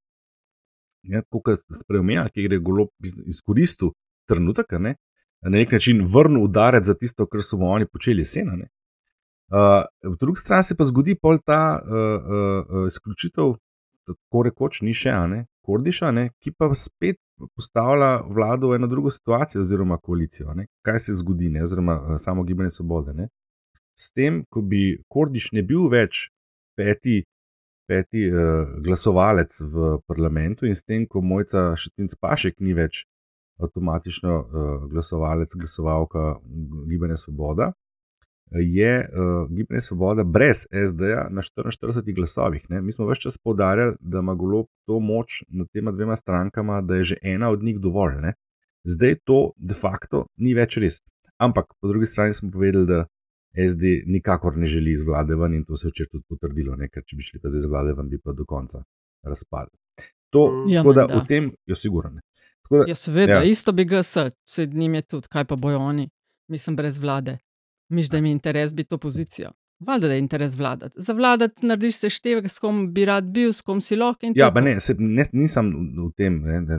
[1.09, 3.95] Ja, kot ste spremenili, ki gre golo izkoristil
[4.29, 4.95] trenutek, ne,
[5.41, 8.53] na nek način vrnil udarec za tisto, kar so oni počeli jesena.
[8.53, 9.83] Uh,
[10.13, 13.55] v drugi strani se pa zgodi pol ta uh, uh, izključitev,
[14.05, 17.19] tako rekoč, ni še ane, Kordiša, ne, ki pa spet
[17.55, 20.53] postavlja vlado v eno drugo situacijo, oziroma koalicijo.
[20.57, 20.67] Ne.
[20.85, 23.13] Kaj se zgodi, ne, oziroma uh, samo gibanje svobode.
[23.13, 23.27] Ne.
[23.97, 26.29] S tem, ko bi Kordiš ne bil več
[26.77, 27.21] peti,
[27.89, 33.03] peti uh, glasovalec v parlamentu, in s tem, ko Mojca Šetinc Pašek ni več
[33.61, 36.35] avtomatično uh, glasovalec, glasovalka
[36.89, 37.71] Gibanja Svoboda,
[38.51, 42.65] je uh, Gibanje Svoboda brez SD-ja na 44 glasovih.
[42.69, 42.81] Ne?
[42.81, 46.95] Mi smo več čas poudarjali, da ima golo to moč nad tema dvema strankama, da
[46.95, 48.19] je že ena od njih dovolj.
[48.21, 48.33] Ne?
[48.83, 50.99] Zdaj to de facto ni več res.
[51.37, 53.05] Ampak po drugi strani smo povedali, da
[53.67, 56.87] SD nikakor ne želi iz vlade ven in to se je včeraj tudi potrdilo, ne?
[56.89, 58.83] ker če bi šli pa zdaj iz vlade ven, bi pa do konca
[59.23, 59.75] razpadli.
[60.31, 61.23] To, Ja, tako da menda.
[61.23, 61.75] v tem je
[62.71, 62.91] sigurno.
[62.91, 63.43] Ja, seveda, ja.
[63.43, 64.17] isto bi GS,
[64.47, 66.09] vse njim je tudi, kaj pa bojo oni,
[66.47, 67.37] mislim, brez vlade.
[67.89, 69.51] Miš, da jim je interes biti opozicija.
[69.87, 70.93] Valjda, da je interes vladati.
[71.01, 74.27] Za vladati narediš seštevek, s kom bi rad bil, s kom si lahko.
[74.35, 76.77] Ja, pa ne, se, ne, nisem v tem, ne, da,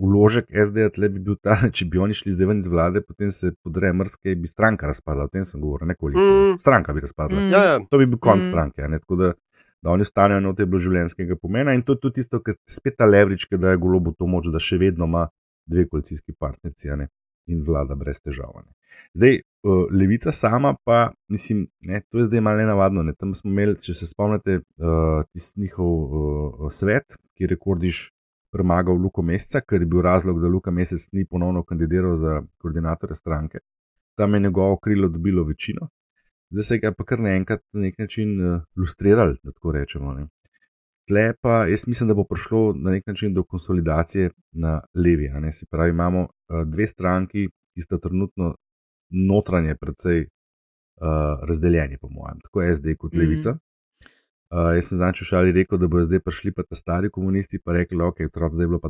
[0.00, 3.30] vložek SD-ja tle bi bil ta, če bi oni šli zdaj ven iz vlade, potem
[3.32, 6.36] se podreje mrske, bi stranka razpadla, o tem sem govoril, ne koalicija.
[6.36, 6.58] Mm.
[6.60, 7.40] Stranka bi razpadla.
[7.40, 7.50] Mm.
[7.54, 7.80] Ja, ja.
[7.90, 8.50] To bi bil konc Mm.
[8.50, 9.32] stranke, a ne, tako da,
[9.82, 13.08] da oni ostanejo na tem življenjskega pomena in to je tudi tisto, kar spet ta
[13.08, 15.26] levrič, ki daje golobu to moč, da še vedno ima
[15.66, 17.08] dve koalicijski partnerici a ne,
[17.50, 18.54] in vlada brez težav.
[18.62, 18.70] Ne.
[19.18, 23.02] Zdaj, uh, levica sama pa, mislim, ne, to je zdaj malo.
[23.02, 23.14] Ne.
[23.18, 28.02] Tam smo imeli, če se spomnite, uh, tisti njihov uh, svet, ki je rekordiš
[28.52, 33.14] premagal Luko Meseca, ker je bil razlog, da Luka Mesec ni ponovno kandidiral za koordinatorja
[33.14, 33.58] stranke.
[34.14, 35.88] tam je njegovo krilo dobilo večino,
[36.52, 40.14] zdaj se ga pa kar naenkrat na nek način uh, lustrirali, da tako rečemo.
[40.14, 40.26] Ne.
[41.08, 45.30] Tle pa jaz mislim, da bo prišlo na nek način do konsolidacije na levi.
[45.52, 48.54] Se pravi, imamo uh, dve stranki, ki sta trenutno
[49.10, 53.50] notranje, predvsej uh, razdeljeni, po mojem, tako SD kot Levica.
[53.50, 53.72] Mm -hmm.
[54.52, 57.72] Uh, jaz sem zanj šali rekel, da bodo zdaj prišli pa ti stari komunisti, pa
[57.72, 58.88] rekli, da okay, je zdaj bilo pa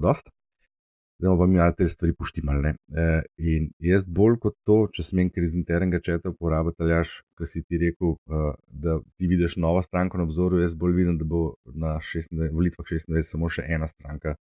[1.23, 1.35] dosta.
[1.35, 2.69] Zdaj pa mi ali te stvari puštimali.
[2.69, 7.47] Uh, in jaz bolj kot to, če smem kar iz internega četa uporabiti, aljaš, ki
[7.47, 11.25] si ti rekel, uh, da ti vidiš novo stranko na obzoru, jaz bolj vidim, da
[11.25, 14.37] bo na 16, volitvah 26 samo še ena stranka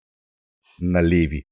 [0.80, 1.44] na levi,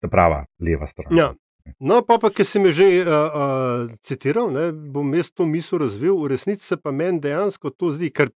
[0.00, 1.16] ta prava leva stran.
[1.16, 1.32] Ja.
[1.80, 5.82] No, pa, pa ki si me že uh, uh, citiral, ne, bom jaz to misel
[5.82, 8.12] razvil, v resnici se pa meni dejansko to zdi.
[8.14, 8.30] Ker,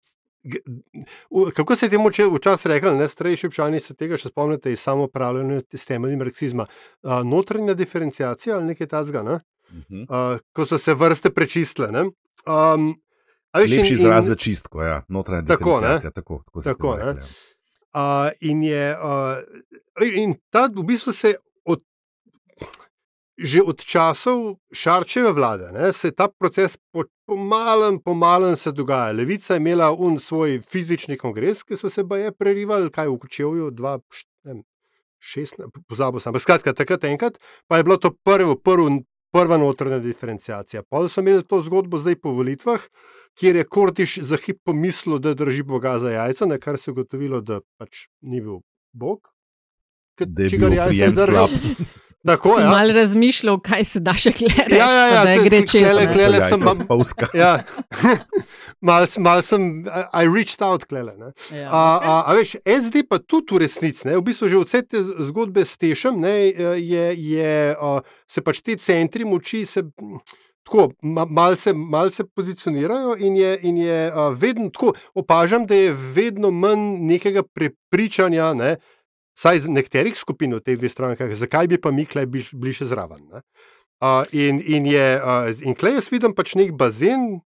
[1.56, 5.60] kako se je temu včasih rekel, ne starejši občani se tega še spomnite iz samopravljanja
[5.72, 6.66] s temeljnim marksizma.
[7.02, 9.40] Uh, notranja diferencijacija ali nekaj tasga, ne?
[9.70, 10.34] uh -huh.
[10.34, 11.88] uh, ko so se vrste prečistile.
[11.90, 12.94] Um,
[13.54, 16.10] Lepši izraz za čistko, ja, notranja diferencijacija.
[16.10, 17.20] Tako, tako, tako, tako
[17.96, 18.02] Uh,
[18.40, 21.34] in, je, uh, in ta v bistvu se
[23.38, 26.78] že od časov Šarčeve vlade ne, se ta proces
[27.26, 29.12] pomalen, po pomalen se dogaja.
[29.12, 33.70] Levica je imela un svoj fizični kongres, ki so se baje prerivali, kaj v Kučevju,
[33.70, 33.98] dva,
[35.20, 36.32] šest, pozabo sem.
[36.38, 37.36] Skratka, takrat enkrat
[37.68, 38.88] pa je bilo to prvo, prvo,
[39.32, 40.82] prva notranja diferencijacija.
[40.88, 42.80] Pa so imeli to zgodbo zdaj po volitvah
[43.36, 46.94] kjer je Kortiš za hip pomislil, da drži Boga za jajca, na kar se je
[46.94, 48.60] gotovilo, da pač ni bil
[48.92, 49.28] Bog.
[50.18, 51.50] Da je bil jajca slab.
[52.26, 52.64] Tako je.
[52.64, 52.70] Ja.
[52.70, 54.74] Mal razmišljal, kaj se da še gledati.
[54.74, 57.28] Ja, ja, ja, da je gre čez klele, klele sem vam spavska.
[57.34, 57.52] Ja.
[58.88, 59.68] mal, mal sem,
[60.10, 61.14] I reached out, klele.
[61.54, 61.68] Ja.
[61.70, 65.64] A, a, a veš, SD pa tudi v resnici, v bistvu že vse te zgodbe
[65.64, 66.34] s tešem, ne,
[66.82, 69.86] je, je, a, se pač te centri moči se
[70.66, 70.90] tako,
[71.30, 75.92] malo se, mal se pozicionirajo, in je, in je uh, vedno tako, opažam, da je
[75.94, 78.95] vedno manj nekega prepričanja, ne, saj
[79.36, 83.28] iz nekaterih skupin v teh dveh strankah, zakaj bi pa mi klej bili še zraven.
[84.00, 87.40] Uh, in in, je, uh, in klej jaz vidim pač nek bazen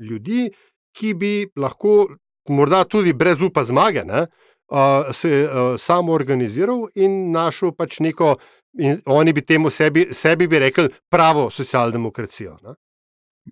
[0.00, 0.50] ljudi,
[0.96, 2.16] ki bi lahko,
[2.48, 4.26] morda tudi brez upa zmage, ne,
[4.72, 8.38] uh, se uh, samo organiziral in našel pač neko.
[8.78, 12.52] In oni bi temu sebi, sebi bi rekli pravo socialdemokracijo.
[12.62, 12.76] Ne?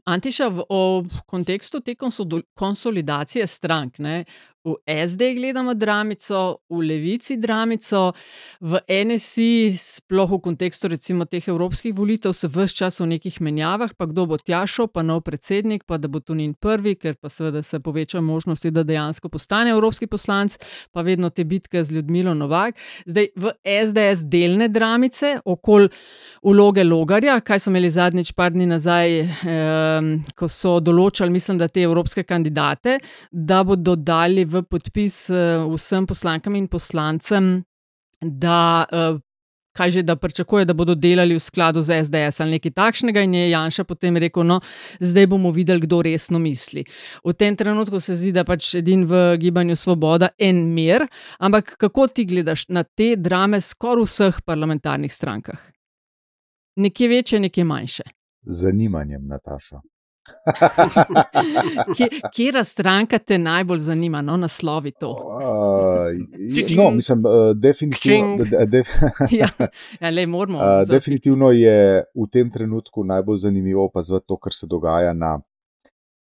[0.07, 1.97] Antiša, v kontekstu te
[2.55, 4.25] konsolidacije strank, ne,
[4.69, 8.13] v SD gledamo dramico, v Levici dramico,
[8.61, 13.95] v NSI, sploh v kontekstu recimo teh evropskih volitev, se vse čas v nekih menjavah,
[13.97, 17.29] pa kdo bo tjašel, pa nov predsednik, pa da bo tu njen prvi, ker pa
[17.29, 20.59] seveda se poveča možnosti, da dejansko postane evropski poslanc,
[20.93, 22.77] pa vedno te bitke z Ljudmilo Novak.
[23.07, 25.89] Zdaj v SDS delne dramice okoli
[26.43, 31.69] uloge logarja, kaj so imeli zadnjič par dni nazaj, eh, ko so določali, mislim, da
[31.69, 32.99] te evropske kandidate,
[33.33, 37.63] da bodo dali v podpis uh, vsem poslankam in poslancem,
[38.21, 39.21] da, uh,
[39.89, 43.23] že, da pričakuje, da bodo delali v skladu z SDS ali nekaj takšnega.
[43.23, 44.61] In je Janša potem rekel: No,
[45.01, 46.85] zdaj bomo videli, kdo resno misli.
[47.25, 51.07] V tem trenutku se zdi, da pač edin v gibanju Svoboda en mir.
[51.39, 55.61] Ampak kako ti gledaš na te drame skoraj v vseh parlamentarnih strankah?
[56.77, 58.03] Nekje večje, nekje manjše.
[58.43, 59.81] Zanimanjem, Nataša.
[62.35, 65.11] Kje stranka te najbolj zanima, no, naslovi to?
[65.11, 68.89] Uh, no, mislim, uh, definitivno, def,
[69.41, 69.49] ja,
[70.01, 74.67] ja, le, moramo, uh, definitivno je v tem trenutku najbolj zanimivo opazovati to, kar se
[74.67, 75.41] dogaja na.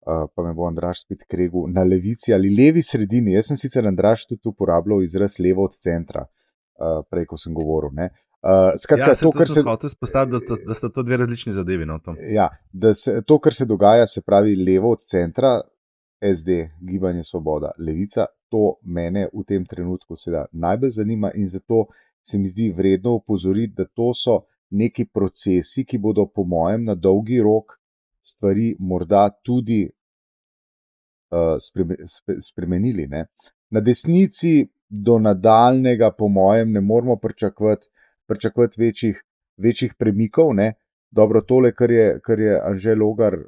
[0.04, 3.32] Uh, pa me bo Andraš spet kregel na levici ali levi sredini.
[3.32, 7.94] Jaz sem sicer Andraš tudi uporabljal izraz levo od centra, uh, prej ko sem govoril.
[7.96, 11.16] Uh, Uh, skratka, ja, to, to, kar se lahko izpostavi, da, da sta to dve
[11.16, 11.86] različni zadevi.
[11.88, 11.96] No,
[12.32, 12.48] ja,
[12.94, 15.60] se, to, kar se dogaja, se pravi levo od centra,
[16.20, 16.48] SD,
[16.80, 20.14] gibanje Svoboda, levica, to mene v tem trenutku
[20.52, 21.86] najbolj zanima in zato
[22.22, 26.94] se mi zdi vredno upozoriti, da to so neki procesi, ki bodo, po mojem, na
[26.94, 27.78] dolgi rok
[28.20, 29.88] stvari morda tudi
[31.30, 31.96] uh, spreme,
[32.40, 33.06] spremenili.
[33.08, 33.26] Ne?
[33.70, 37.88] Na desnici do nadaljnega, po mojem, ne moramo pričakovati
[38.26, 39.22] pričakovati večjih,
[39.56, 40.54] večjih premikov.
[40.54, 40.72] Ne?
[41.10, 43.44] Dobro, tole, kar je, je Anžel Logar uh,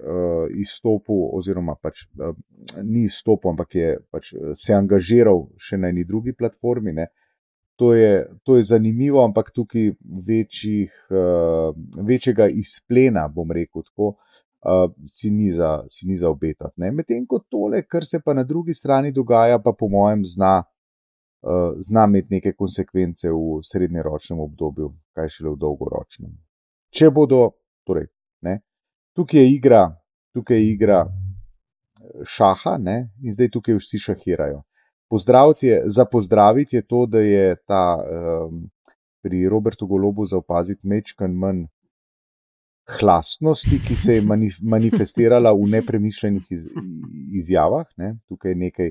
[0.55, 2.37] izstopil, oziroma pač, uh,
[2.85, 6.95] ni izstopil, ampak je pač, uh, se angažiral še na eni drugi platformi.
[7.77, 9.91] To je, to je zanimivo, ampak tukaj
[10.29, 11.75] večjih, uh,
[12.07, 16.79] večjega izplena, bom rekel, tako, uh, si ni za, za obetati.
[16.87, 20.71] Medtem ko tole, kar se pa na drugi strani dogaja, pa po mojem, zna uh,
[21.79, 26.33] zna imeti neke konsekvence v srednjeročnem obdobju, kaj šele v dolgoročnem.
[26.91, 27.43] Če bodo,
[27.87, 28.09] torej,
[28.43, 28.61] ne,
[29.17, 29.83] tukaj je igra,
[30.35, 31.05] tukaj je igra
[32.25, 32.97] šaha ne?
[33.23, 34.63] in zdaj tukaj vsi šahirajo.
[35.11, 38.67] Pozdraviti je, za pozdraviti je to, da je ta um,
[39.23, 41.67] pri Robertu Golobu zaopaziti mečkan manj
[42.99, 46.67] hlasnosti, ki se je manif manifestirala v nepremišljenih iz
[47.35, 47.87] izjavah.
[47.97, 48.17] Ne?
[48.29, 48.91] Tukaj je nekaj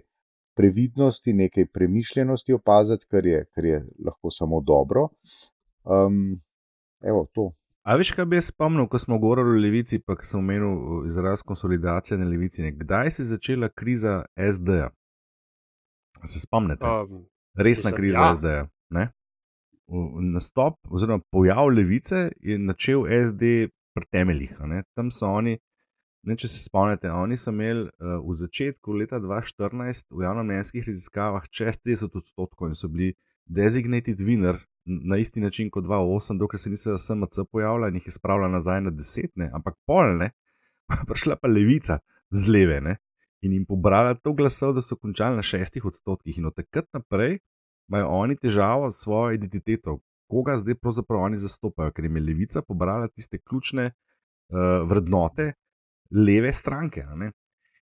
[0.56, 5.08] previdnosti, nekaj premišljenosti opaziti, kar je, kar je lahko samo dobro.
[5.84, 6.39] Um,
[7.01, 7.51] evo, to.
[7.86, 11.43] A veš, kaj bi jaz spomnil, ko smo govorili o levici, pa sem omenil izraz
[11.45, 12.64] konsolidacije na levici.
[12.64, 12.72] Ne?
[12.72, 14.89] Kdaj se je začela kriza SD-ja?
[16.24, 16.86] Se spomnite?
[16.86, 17.26] Um,
[17.56, 18.36] Resna mislim, kriza ja.
[18.36, 18.68] SD-ja.
[20.34, 23.41] Nastop, oziroma pojav levice je načel SD
[23.93, 24.58] pri temeljih.
[24.60, 24.84] a ne.
[24.95, 25.60] Tam so oni,
[26.26, 31.45] ne, če se spomnite, oni so imeli uh, v začetku leta 2014 v javnomnenjskih raziskavah
[31.49, 33.13] čez 30 odstotkov in so bili
[33.45, 38.11] designated winner na isti način kot 2008, dokler se niso SMC pojavila in jih je
[38.11, 40.32] spravila nazaj na desetne, ampak polne,
[41.09, 41.99] prišla pa levica
[42.30, 42.97] z leve ne,
[43.41, 46.38] in jim pobrala to glasov, da so končali na šestih odstotkih.
[46.38, 47.39] In od takrat naprej
[47.89, 49.99] imajo oni težavo s svojo identiteto,
[50.30, 55.53] koga zdaj pravzaprav oni zastopajo, ker jim je levica pobrala tiste ključne uh, vrednote
[56.12, 57.03] leve stranke.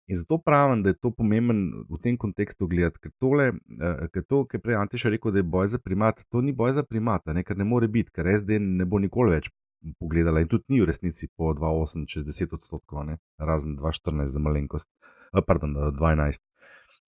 [0.07, 4.23] In zato pravim, da je to pomemben v tem kontekstu gledati, ker tole, uh, ker
[4.23, 6.85] to, kar je prej Antiš rekel, da je boj za primat, to ni boj za
[6.87, 9.51] primat, a ne, more biti, ker SD ne bo nikoli več
[9.99, 14.45] pogledala in tudi ni v resnici po 2,8 čez 10 odstotkov, ne, razen 2,14 za
[14.47, 14.89] malenkost,
[15.35, 16.39] uh, pardon, uh, 2,11.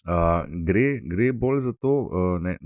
[0.08, 2.58] Uh, gre, gre bolj za to, uh, ne,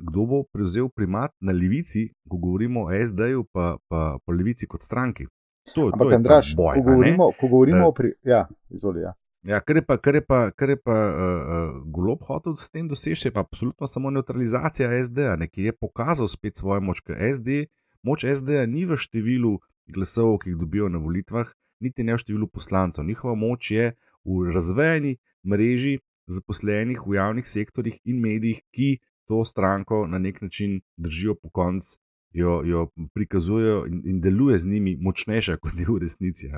[0.00, 5.28] kdo bo prevzel primat na levici, ko govorimo o SD-ju, pa po levici kot stranki.
[5.72, 7.92] To, to Ampak, ta Andraš, boj, ko govorimo, ko govorimo Eh, o.
[7.92, 8.12] Pri...
[8.22, 9.00] Ja, izvoli.
[9.00, 9.14] Ja.
[9.44, 12.88] Ja, kar je pa, kar je pa, kar je pa uh, golob hotel s tem
[12.88, 17.02] doseči, je pa absolutno samo neutralizacija SD-ja, ki je pokazal spet svojo moč.
[17.04, 17.66] SD,
[18.02, 19.58] moč SD-ja ni v številu
[19.92, 21.52] glasov, ki jih dobijo na volitvah,
[21.84, 23.04] niti ne v številu poslancev.
[23.04, 23.92] Njihova moč je
[24.24, 30.80] v razvejeni mreži zaposlenih v javnih sektorjih in medijih, ki to stranko na nek način
[30.96, 32.00] držijo po koncu,
[32.34, 36.50] jo, jo prikazujejo in, in deluje z njimi močnejša, kot je v resnici.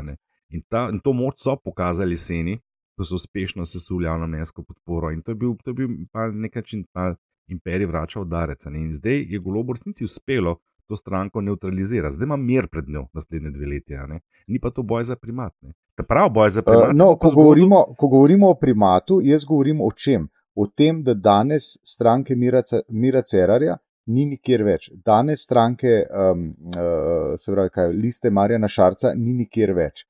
[0.48, 2.58] In, ta, in to moč so pokazali jeseni,
[2.96, 5.12] ko so uspešno sesuli javno mnenjsko podporo.
[5.12, 7.14] In to je bil, to je bil na nek način ta
[7.48, 8.66] imperij vračal udarec.
[8.66, 10.56] In zdaj je golo v resnici uspelo
[10.88, 13.94] to stranko neutralizirati, zdaj ima mir pred njo naslednje dve leti.
[14.46, 15.52] Ni pa to boj za primat.
[15.62, 15.72] ne.
[15.94, 16.90] Ta prav boj za primat.
[16.90, 20.28] Uh, no, ko, govorimo, ko govorimo o primatu, jaz govorim o čem?
[20.54, 24.90] O tem, da danes stranke Mira, Mira Cerarja ni nikjer več.
[25.04, 30.06] Danes stranke, um, uh, se pravi, kaj, liste Marjana Šarca ni nikjer več.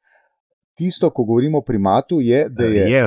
[0.76, 2.88] Tisto, ko govorimo o primatu, je, da je.
[2.92, 3.05] Je.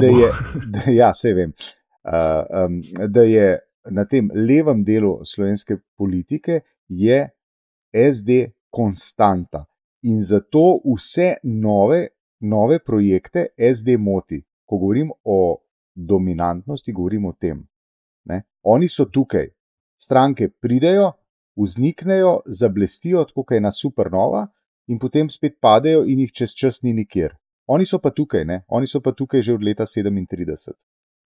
[0.00, 0.30] Da je
[0.76, 1.52] da, ja, se vem.
[2.00, 2.80] Uh, um,
[3.12, 3.58] da je
[3.92, 7.26] na tem levem delu slovenske politike je
[7.92, 8.38] SD
[8.72, 9.66] konstanta.
[10.08, 12.06] In zato vse nove,
[12.40, 14.40] nove projekte SD moti.
[14.64, 15.60] Ko govorim o
[15.94, 17.60] dominantnosti, govorim o tem.
[18.24, 18.42] Ne?
[18.62, 19.50] Oni so tukaj,
[20.00, 21.12] stranke pridejo,
[21.56, 24.46] vzniknejo, zablestijo, tako kot je ena supernova,
[24.88, 27.36] in potem spet padejo, in jih čez čas ni nikjer.
[27.70, 28.62] Oni so pa tukaj, ne?
[28.68, 30.72] oni so pa tukaj že od leta 37.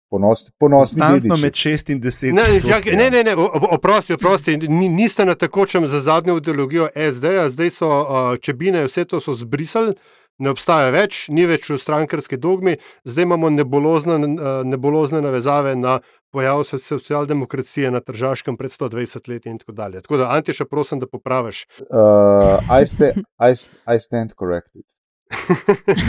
[0.10, 1.42] Ponos, ponosni Konstantno dediči.
[1.42, 2.34] med 6 in 10.
[2.34, 2.80] Ne, ja.
[2.98, 3.36] ne, ne, ne,
[3.72, 9.06] oprosti, oprosti, ni- niste na tekočem za zadnjo ideologijo SD-ja, zdaj so uh, čebine, vse
[9.06, 9.94] to so zbrisali,
[10.40, 16.00] ne obstaja več, ni več v strankarski dogmi, zdaj imamo nebolozne, uh, nebolozne navezave na
[16.32, 20.02] pojav so- socialdemokracije na Tržaškem pred 120 leti in tako dalje.
[20.02, 21.66] Tako da, Antiša, prosim, da popraviš.
[21.80, 24.86] Uh, I, sta, I, st- I stand corrected.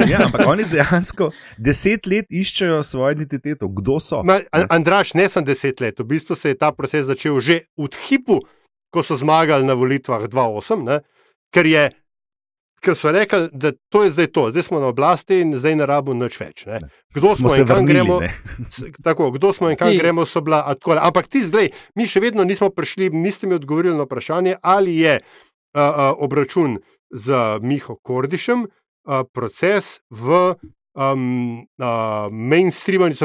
[0.08, 4.22] Ja, ampak oni dejansko deset let iščejo svojo identiteto, kdo so.
[4.24, 7.60] Ma, An- Andraš, ne sem deset let, v bistvu se je ta proces začel že
[7.76, 8.40] v hipu,
[8.90, 11.00] ko so zmagali na volitvah 2008, ne,
[11.54, 11.84] ker, je,
[12.80, 15.86] ker so rekli, da to je zdaj to, zdaj smo na oblasti in zdaj ne
[15.86, 16.64] rabimo nič več.
[16.66, 16.80] Ne.
[17.14, 18.20] Kdo Smo smo, se vrnili, gremo?
[19.06, 19.98] Tako, kdo smo in kam Ti.
[19.98, 20.62] gremo, so bila.
[20.66, 21.06] a tako dalje.
[21.06, 25.20] Ampak ti zdaj, mi še vedno nismo prišli, niste mi odgovorili na vprašanje, ali je
[25.20, 26.78] uh, uh, obračun
[27.10, 30.54] z Miho Kordišem uh, proces v
[30.94, 32.28] um, uh,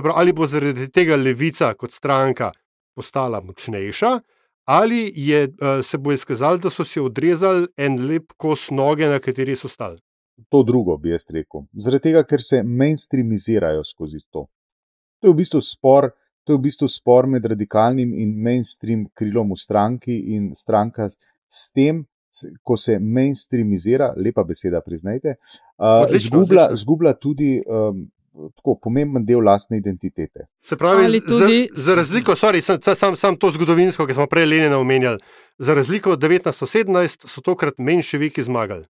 [0.02, 2.52] pravi, ali bo zaradi tega levica kot stranka
[2.96, 4.20] postala močnejša,
[4.66, 9.20] ali je, uh, se bo izkazalo, da so si odrezali en lep kos noge, na
[9.20, 10.00] kateri so stali.
[10.50, 11.62] To drugo bi jaz rekel.
[11.74, 14.48] Zaradi tega, ker se mainstreamizirajo skozi to.
[15.22, 16.10] To je v bistvu spor.
[16.44, 21.72] To je v bistvu spor med radikalnim in mainstream krilom v stranki, in stranka s-
[21.74, 22.04] tem,
[22.62, 25.36] ko se mainstreamizira, lepa beseda, priznajte,
[25.80, 26.76] uh, Odlično, zgublja, odlično.
[26.76, 28.12] zgublja tudi um,
[28.56, 30.48] tako pomemben del lastne identitete.
[30.66, 34.46] Se pravi, tudi- za, za razliko, sorry, sam, sam, sam, to zgodovinsko, ki smo prej
[34.46, 35.20] Lenina omenjali,
[35.58, 38.86] za razliko od 1917 so tokrat menševiki zmagali.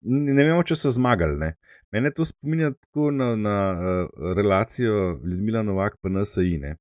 [0.00, 1.36] ne, ne vemo, če so zmagali.
[1.38, 1.54] Ne.
[1.92, 6.58] Mene to spominja tako na, na uh, relacijo Ljudmila Novak pa NSI.
[6.58, 6.76] Ne.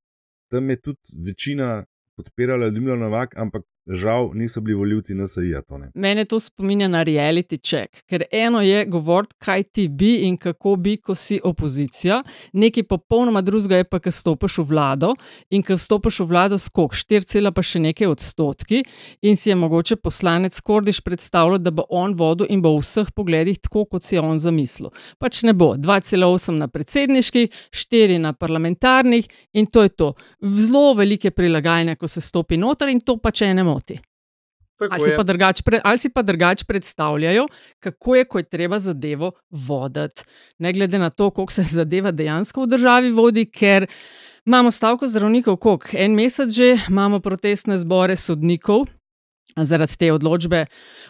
[0.51, 1.85] Tam je tudi večina
[2.15, 5.61] podpirala Ljudmila Novak, ampak žal niso bili voljivci NSI-ja.
[5.93, 10.75] Mene to spominja na reality check, ker eno je govoriti, kaj ti bi in kako
[10.75, 12.23] bi, ko si opozicija,
[12.53, 15.13] nekaj popolnoma drugega je pa, ko stopiš v vlado
[15.49, 18.83] in ko stopiš v vlado skok 4, pa še nekaj odstotki
[19.21, 23.11] in si je mogoče poslanec Kordiš predstavljati, da bo on vodil in bo v vseh
[23.15, 24.93] pogledih tako, kot si je on zamislil.
[25.19, 30.13] Pač ne bo 2,8 na predsedniških, 4 na parlamentarnih in to je to.
[30.41, 33.99] Zelo velike prilagajanja, ko se stopi noter in to pač ene moti.
[34.79, 37.47] Ali si, drugač, ali si pa drugače predstavljajo,
[37.83, 40.23] kako je, ko je treba zadevo voditi,
[40.57, 43.89] ne glede na to, koliko se zadeva dejansko v državi vodi, ker
[44.45, 48.87] imamo stavko zdravnikov, koliko en mesec že imamo protestne zbore sodnikov.
[49.57, 50.59] Zaradi te odločbe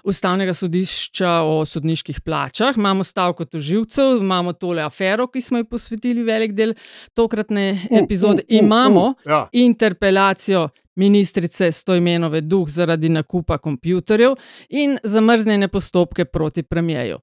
[0.07, 6.23] Ustavnega sodišča o sodniških plačah, imamo stavko toživcev, imamo tole afero, ki smo ji posvetili
[6.23, 6.73] velik del
[7.13, 9.41] tokratne epizode, uh, uh, uh, imamo uh, uh, ja.
[9.51, 10.69] interpelacijo
[10.99, 14.35] ministrice Stojmenove duh zaradi nakupa kompjutorjev
[14.69, 17.19] in zamrznjene postopke proti premijeju.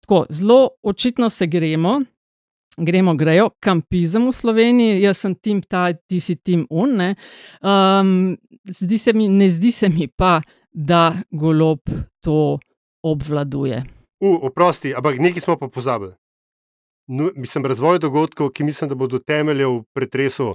[0.00, 2.00] Tako, zelo očitno se gremo.
[2.80, 7.00] Gremo, grejo, kampizem v Sloveniji, jaz sem tim ta, ti si tim un.
[7.02, 8.36] Um,
[8.70, 10.38] zdi mi, ne zdi se mi pa,
[10.70, 11.80] da golob
[12.22, 12.58] to
[13.02, 13.82] obvladuje.
[14.20, 16.14] U, oprosti, ampak nekaj smo pa pozabili.
[17.08, 20.54] No, mislim, razvoj dogodkov, ki mislim, da bodo temeljev pretresel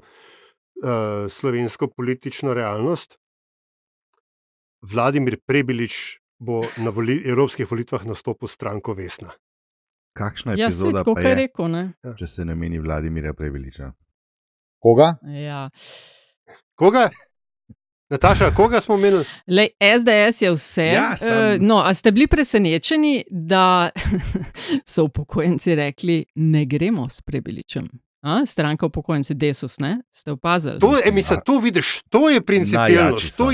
[0.82, 3.18] uh, slovensko politično realnost.
[4.82, 9.32] Vladimir Prebilič bo na voli, evropskih volitvah nastopil stranko Vesna.
[10.14, 11.70] Kakšna ja, epizoda je to, kar je rekel?
[11.72, 11.84] Ne?
[12.20, 13.94] Če se ne meni Vladimira Prebiliča.
[14.84, 15.16] Koga?
[15.24, 15.70] Ja.
[16.76, 17.08] Koga?
[18.14, 19.24] Nataša, koga smo imeli?
[19.48, 20.86] Lej, SDS je vse.
[20.86, 21.66] Ja, sem...
[21.66, 23.90] no, a ste bili presenečeni, da
[24.92, 27.88] so upokojenci rekli, ne gremo s Prebiličem?
[28.24, 29.98] A, stranka upokojencev, desus, ne?
[30.12, 30.80] ste opazili?
[30.80, 33.52] To, je, mislim, to vidiš, to je principijalnost, to, to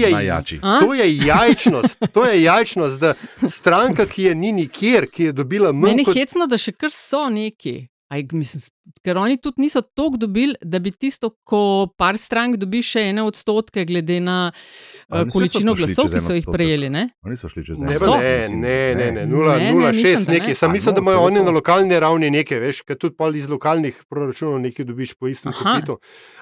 [0.93, 1.97] je jajčnost.
[2.13, 3.13] To je jajčnost, da
[3.47, 5.89] stranka, ki je ni nikjer, ki je dobila manj.
[5.89, 6.15] Meni je kot...
[6.15, 7.87] hecno, da še kar so neki.
[8.09, 8.61] Aj, mislim,
[9.05, 13.21] ker oni tudi niso toliko dobili, da bi tisto, ko par strank dobi še ene
[13.21, 16.89] odstotke, glede na uh, količino glasov, ki so jih prejeli.
[16.89, 17.03] Ne?
[17.21, 18.17] Oni so šli čez ne, eno.
[18.17, 20.57] Ne, ne, ne, 0,6 nekaj.
[20.57, 24.01] Sam mislim, da imajo oni na lokalni ravni nekaj, veš, ker tudi pol iz lokalnih
[24.09, 25.99] proračunov nekaj dobiš po istem kopitu.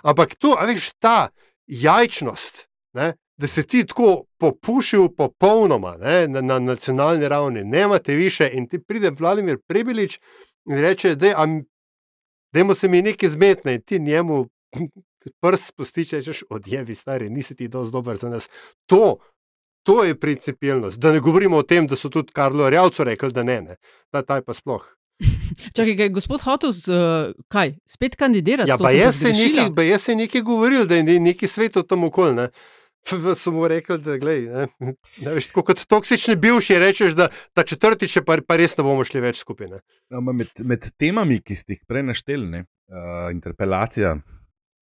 [0.08, 1.18] Ampak to, a veš, ta
[1.68, 2.64] jajčnost,
[2.96, 8.50] ne, da se ti tako popušil popolnoma ne, na, na nacionalni ravni, ne imate više
[8.54, 10.20] in ti pride Vladimir Prebilič
[10.70, 14.46] in reče, da je se mi nekaj zmetne in ti njemu
[15.42, 18.50] prst spustiš, rečeš, odjevi, stari, nisi ti dovolj dober za nas.
[18.86, 19.18] To,
[19.84, 21.00] to je principijalnost.
[21.00, 23.76] Da ne govorimo o tem, da so tudi Karlo Rjavcu rekli, da ne, ne.
[24.12, 24.88] Ta, ta je pa sploh.
[25.76, 28.70] Čakaj, kaj, gospod Hotus, uh, kaj, spet kandidirati?
[28.70, 32.04] Ja, pa jaz se nekaj, jaz se nekaj govoril, da je neki svet v tem
[32.04, 32.50] okolju.
[33.36, 34.94] So mu rekli, da glej, ne,
[35.24, 39.24] ne veš, kot toksični bivši rečeš, da ta četrtič pa, pa res ne bomo šli
[39.24, 39.78] več skupaj.
[40.14, 44.18] No, med, med temami, ki ste jih prej našteli, uh, interpelacija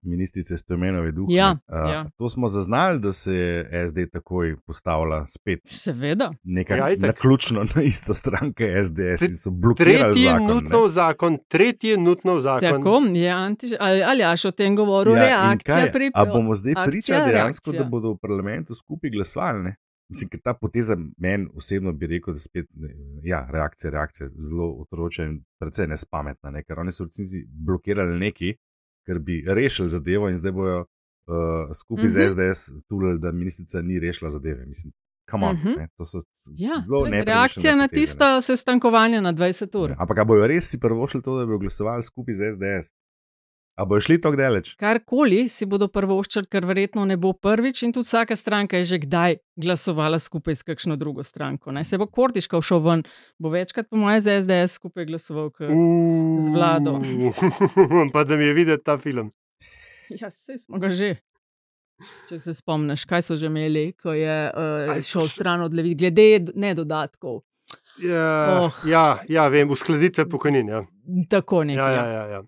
[0.03, 1.35] ministrice Stomenove duhe.
[1.35, 2.11] Ja, uh, ja.
[2.19, 5.61] To smo zaznali, da se je SD takoj postavila spet.
[5.67, 6.33] Seveda.
[6.43, 10.15] Nekaj ja, naključno na isto stranke SDS in so blokirali.
[10.15, 12.71] Tretji zakon, nutnov zakon, tretji nutnov zakon.
[12.71, 16.75] Tako, je antiž, ali, ali jaš o tem govoril, ja, reakcija pri A bomo zdaj
[16.87, 17.83] pričali dejansko, reakcija.
[17.83, 19.63] da bodo v parlamentu skupaj glasovali?
[19.63, 19.77] Ne?
[20.09, 22.67] Mislim, ta poteza meni osebno bi rekel, da spet,
[23.23, 26.63] ja, reakcija, reakcija, zelo otroče in precej nespametna, ne?
[26.65, 28.55] ker oni so v resnici blokirali neki,
[29.09, 30.87] ker bi rešili zadevo in zdaj bojo uh,
[31.81, 32.29] skupaj mm -hmm.
[32.29, 34.67] z SDS tulili, da ministrica ni rešila zadeve.
[34.67, 34.93] Mislim,
[35.33, 35.79] on, mm -hmm.
[35.79, 36.19] ne, to so
[36.57, 39.91] ja, zelo le, reakcija na tisto sestankovanje na 20 ur.
[39.91, 42.93] Ja, ampak bojo res si prvo šli to, da bi glasovali skupaj z SDS?
[43.79, 44.73] A bojo šli tako daleč?
[44.75, 48.99] Karkoli si bodo prvoščili, ker verjetno ne bo prvič, in tudi vsaka stranka je že
[49.05, 51.71] kdaj glasovala skupaj s kakšno drugo stranko.
[51.71, 51.85] Ne?
[51.87, 53.05] Se bo Kortiška šel ven,
[53.39, 56.99] bo večkrat, po mojem, z SDS skupaj glasoval z vlado.
[58.15, 59.31] pa da mi je videti ta film.
[60.11, 61.15] Ja, vse smo ga že.
[62.29, 66.51] Če se spomniš, kaj so že imeli, ko je uh, šel stran od levi, glede
[66.55, 67.45] ne dodatkov.
[68.03, 68.75] Ja, oh.
[68.87, 70.69] ja, ja vem, uskladitve pokojnin.
[70.69, 70.85] Ja.
[71.31, 71.95] Tako nekaj.
[71.95, 72.47] Ja, ja, ja, ja.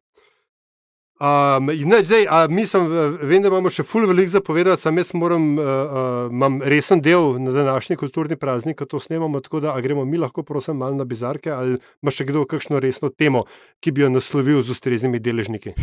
[1.21, 2.87] Um, ne, dej, a, mislim,
[3.23, 7.35] vem, da imamo še ful veliko zapovedati, sam jaz moram, uh, uh, imam resen del
[7.45, 11.05] na današnji kulturni praznik, ko to snemamo, tako da gremo mi lahko, prosim, malo na
[11.05, 13.45] bizarke, ali ima še kdo kakšno resno temo,
[13.85, 15.77] ki bi jo naslovil z ustreznimi deležniki.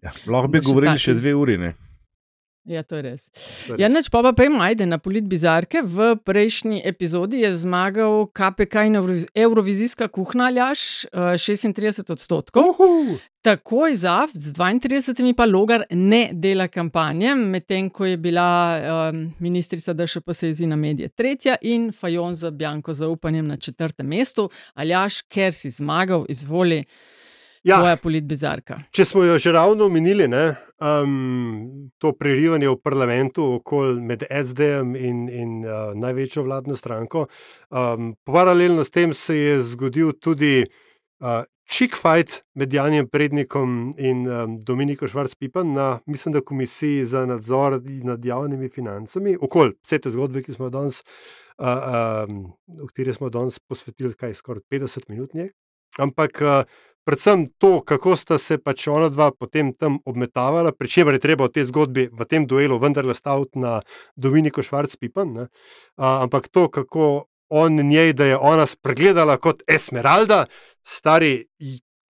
[0.00, 1.58] Ja, lahko bi govorili še dve uri.
[1.60, 1.74] Ne?
[2.66, 3.28] Ja, to je res.
[3.78, 5.84] Ja, neč pa pa pojmo, ajde na polit bizarke.
[5.86, 8.98] V prejšnji epizodi je zmagal KPK in
[9.30, 12.74] Eurovizijska kuhna Aljaš, 36 odstotkov.
[12.74, 13.18] Uhu.
[13.46, 18.50] Takoj za, z 32 pa Logar ne dela kampanje, medtem ko je bila
[18.82, 24.50] um, ministrica DŠP Sezina Medije tretja in Fajon za Bjanko zaupanjem na četrtem mestu.
[24.74, 26.82] Aljaš, ker si zmagal, izvoli.
[27.66, 27.80] Ja.
[27.80, 28.76] Tvoja politbizarka.
[28.94, 34.96] Če smo jo že ravno omenili, ne, um, to prerivanje v parlamentu okoli med SD-jem
[34.96, 37.26] in, in uh, največjo vladno stranko,
[37.70, 40.66] um, paralelno s tem se je zgodil tudi
[41.20, 47.26] uh, chick fight med Janjem Prednikom in um, Dominikom Švarc-Pipan na, mislim, da komisiji za
[47.26, 51.02] nadzor nad javnimi financami, okoli vse te zgodbe, ki smo danes,
[51.58, 55.34] uh, um, v kateri smo danes posvetili kaj skoraj 50 minut.
[55.34, 55.50] Njej.
[55.98, 56.62] Ampak uh,
[57.06, 61.46] predvsem to, kako sta se pač ona dva potem tam obmetavala, pri čemer je treba
[61.46, 63.78] v tej zgodbi, v tem duelu, vendarle staviti na
[64.18, 65.46] Dominiko Švarc-Pipan.
[65.96, 70.46] Ampak to, kako on njej, da je ona spregledala kot Esmeralda,
[70.82, 71.46] stari.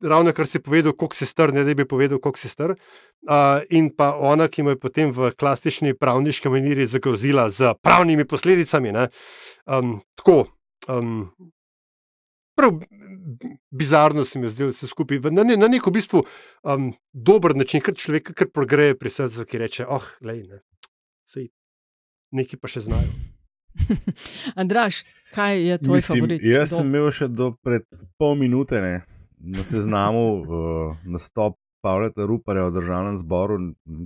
[0.05, 2.75] Ravno kar si povedal, kako si str, ne da bi povedal, kako si str.
[3.25, 8.27] Uh, in pa ona, ki mu je potem v klasični pravniški maniri zagrozila z pravnimi
[8.27, 8.91] posledicami.
[9.65, 10.45] Um, tako,
[10.91, 11.31] um,
[12.59, 12.75] prav
[13.71, 16.23] bizarno se mi zdi, da se skupaj na, ne, na nek v bistvu
[16.63, 20.61] um, dober način, kar človek kar progreje pri srcu, ki reče: Oh, lej, ne,
[21.29, 21.49] sej,
[22.31, 23.11] neki pa še znajo.
[24.61, 25.03] Andraš,
[25.35, 26.43] kaj je tvoj Mislim, favorit?
[26.43, 26.77] jaz Kdo?
[26.77, 27.83] sem imel še do pred
[28.19, 28.95] pol minute ne,
[29.39, 33.59] na seznamu uh, nastop Pavla Ruparja v državnem zboru.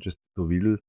[0.03, 0.79] Če ste to videli,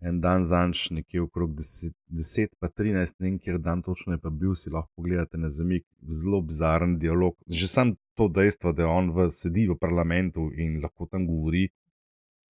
[0.00, 4.20] en dan zanč, nekje okrog 10, 10 pa 13, ne vem, kjer dan točno je
[4.22, 7.36] pa bil, si lahko pogledate na zemlji, zelo bizaren dialog.
[7.46, 11.68] Že sam to dejstvo, da on v, sedi v parlamentu in lahko tam govori,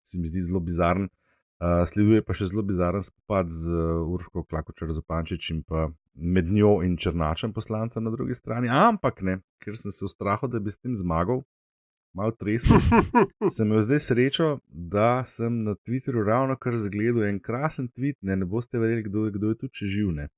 [0.07, 1.09] se mi zdi zelo bizaren.
[1.57, 6.51] Uh, sleduje pa še zelo bizaren spopad z uh, Urško Klakočer Zopančič in pa med
[6.53, 8.69] njo in Črnačem poslancem na drugi strani.
[8.69, 11.41] Ampak ne, ker sem se v strahu, da bi s tem zmagal,
[12.17, 12.81] malo tresel,
[13.55, 18.37] sem imel zdaj srečo, da sem na Twitterju ravno kar zagledal en krasen tweet, ne,
[18.37, 20.29] ne boste verjeli, kdo, kdo je tu če živne.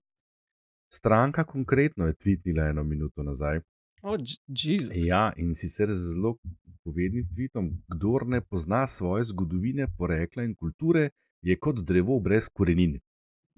[0.93, 3.61] Stranka konkretno je tweetnila eno minuto nazaj.
[4.03, 4.95] O, J- Jezus.
[4.95, 6.37] Ja, in sicer z zelo
[6.85, 11.11] povednim tvitom: Kdor ne pozna svoje zgodovine, porekla in kulture,
[11.43, 12.99] je kot drevo brez korenin.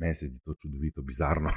[0.00, 1.52] Meni se zdi to čudovito, bizarno.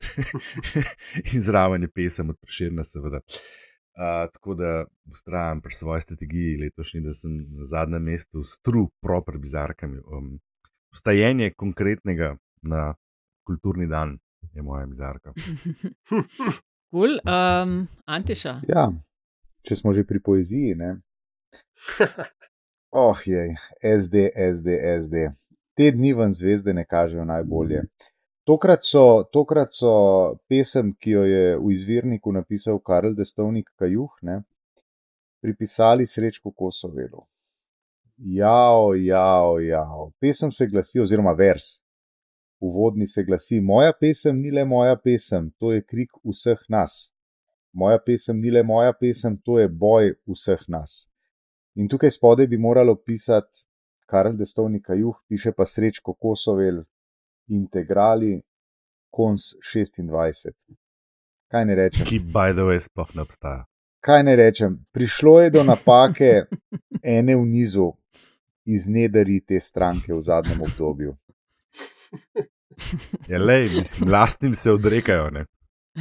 [1.34, 3.20] in zraven je pesem od Preširna, seveda.
[3.20, 3.71] Uh,
[4.32, 9.38] tako da ustrajam pri svoji strategiji letošnji, da sem na zadnjem mestu s true, proper
[9.38, 9.98] bizarkami.
[9.98, 10.38] Um,
[10.92, 12.94] Vstajenje konkretnega na
[13.46, 14.18] kulturni dan
[14.52, 15.32] je moja bizarka.
[16.92, 17.16] Cool.
[17.24, 18.58] Um, Antiša.
[18.68, 18.90] Ja,
[19.64, 20.74] če smo že pri poeziji.
[20.76, 20.96] Ne?
[22.92, 25.30] Oh, jej, SD, SD, SD.
[25.72, 27.86] Te dni vam zvezde ne kažejo najbolje.
[28.44, 29.90] Tokrat so, tokrat so
[30.50, 34.40] pesem, ki jo je v izvirniku napisal Karl Destovnik Kajuh, ne,
[35.42, 37.22] pripisali Srečku Kosovelu.
[38.16, 40.10] Jao, jao, jao.
[40.18, 41.84] Pesem se glasi, oziroma vers,
[42.58, 47.12] uvodni se glasi: Moja pesem ni le moja pesem, to je krik vseh nas.
[47.72, 51.04] Moja pesem ni le moja pesem, to je boj vseh nas.
[51.78, 53.68] In tukaj spodaj bi moralo pisati
[54.10, 56.82] Karl Destovnik Kajuh, piše pa Srečko Kosovel,
[57.48, 58.40] integrali,
[59.10, 60.66] kons 26.
[61.52, 62.06] Kaj ne rečem?
[62.06, 63.64] Ki, by the way, sploh ne obstaja.
[64.02, 64.78] Kaj ne rečem?
[64.92, 66.44] Prišlo je do napake
[67.02, 67.92] ene v nizu
[68.64, 71.16] iz nedari te stranke v zadnjem obdobju.
[73.28, 75.30] Ja, lej, mislim, lastnim se odrekajo.
[75.30, 75.44] Ne?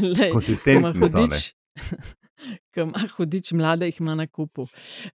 [0.02, 1.40] Lej, Konsistentni so, ne.
[2.74, 4.68] Ki ima hudič, mlade jih ima na kupu.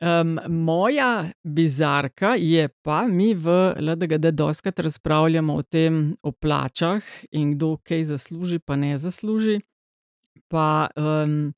[0.01, 7.55] Um, moja bizarka je pa, mi v LDGD doskrat razpravljamo o tem, o plačah in
[7.55, 9.61] kdo kaj zasluži, pa ne zasluži.
[10.47, 11.53] Pa um,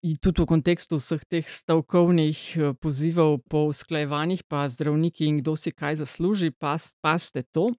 [0.00, 5.72] tudi v kontekstu vseh teh stavkovnih eh, pozivov po usklajevanjih, pa zdravniki in kdo si
[5.72, 6.78] kaj zasluži, pa
[7.18, 7.72] ste to.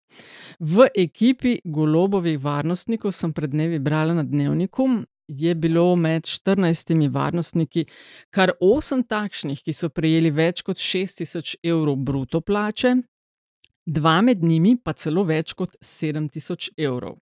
[0.59, 5.05] V ekipi golobovih varnostnikov sem pred dnevi brala na dnevniku.
[5.31, 7.85] Je bilo med 14 varnostniki
[8.35, 12.97] kar 8 takšnih, ki so prejeli več kot 6000 evrov bruto plače,
[13.85, 17.15] dva med njimi pa celo več kot 7000 evrov.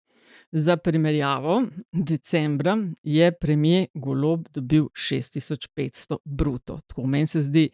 [0.53, 1.59] Za primerjavo,
[1.93, 6.81] decembra je premijer Golob dobil 6500 bruto.
[6.87, 7.69] Tako meni se zdi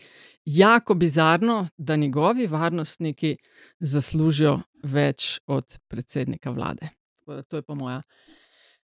[0.44, 3.36] jako bizarno, da njegovi varnostniki
[3.78, 6.90] zaslužijo več od predsednika vlade.
[7.27, 8.02] To je pa moja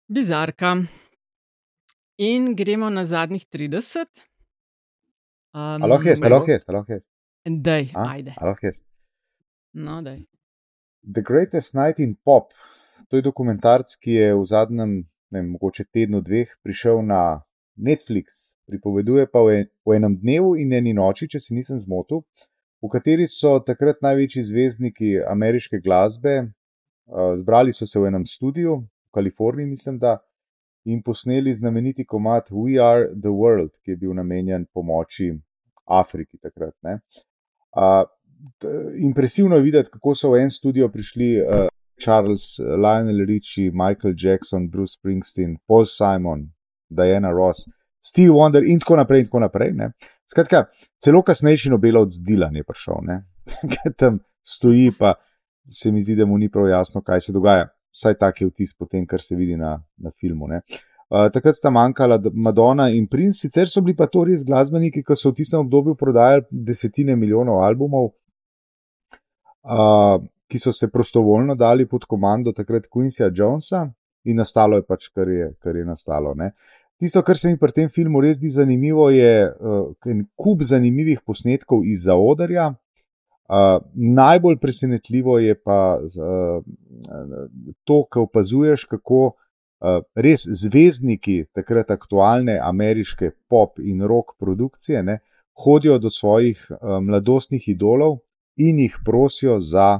[0.08, 0.78] bizarka.
[2.20, 4.06] In gremo na zadnjih 30.
[5.54, 6.98] Um, Aloh je, aloh je, aloh je.
[7.46, 8.08] Dej, A?
[8.12, 8.34] ajde.
[8.38, 8.72] Aloh je.
[9.74, 10.26] No, dej.
[11.16, 12.52] The Greatest Night in Pop,
[13.08, 14.92] to je dokumentarc, ki je v zadnjem,
[15.32, 17.40] ne vem, mogoče tednu, dveh prišel na
[17.80, 18.60] Netflix.
[18.68, 22.28] Pripoveduje pa o en- o enem dnevu in eni noči, če se nisem zmotil,
[22.84, 28.84] v kateri so takrat največji zvezdniki ameriške glasbe uh, zbrali so se v enem studiu
[29.08, 30.20] v Kaliforniji, mislim, da
[30.86, 35.34] in posneli znameniti komat We Are the World, ki je bil namenjen pomoči
[35.86, 36.74] Afriki takrat.
[36.82, 37.00] ne.
[37.78, 38.08] Uh,
[39.06, 41.68] impresivno je videti, kako so v en studio prišli uh,
[42.04, 46.50] Charles, Lionel Richie, Michael Jackson, Bruce Springsteen, Paul Simon,
[46.90, 47.68] Diana Ross,
[48.00, 49.20] Steve Wonder in tako naprej.
[49.20, 49.92] In tako naprej ne.
[50.32, 50.66] Skratka,
[51.04, 52.96] celo kasnejši Nobelovc Dylan je prišel,
[53.72, 55.14] ki tam stoji, pa
[55.70, 57.68] se mi zdi, da mu ni prav jasno, kaj se dogaja.
[58.00, 60.48] Vsaj tak je vtis potem, kar se vidi na, na filmu.
[60.48, 65.16] Uh, takrat sta manjkala Madonna in Prince, sicer so bili pa to res glasbeniki, ki
[65.18, 68.12] so v tistem obdobju prodajali desetine milijonov albumov,
[69.68, 73.88] uh, ki so se prostovoljno dali pod komando takrat Quincyja Jonesa
[74.24, 76.36] in nastalo je pač, kar je, kar je nastalo.
[76.38, 76.52] Ne.
[77.00, 81.26] Tisto, kar se mi pri tem filmu res zdi zanimivo, je uh, en kup zanimivih
[81.26, 82.70] posnetkov iz zaodrja.
[83.50, 86.64] Uh, najbolj presenetljivo je pa uh,
[87.84, 95.18] to, ko opazuješ, kako uh, res zvezdniki takrat aktualne ameriške pop in rock produkcije ne,
[95.64, 98.20] hodijo do svojih uh, mladostnih idolov
[98.56, 100.00] in jih prosijo za,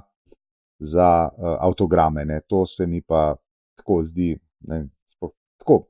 [0.80, 2.26] za uh, avtograme.
[2.26, 2.42] Ne.
[2.48, 3.34] To se mi pa
[3.82, 4.36] tako zdi,
[4.68, 5.88] ne, sploh, tako,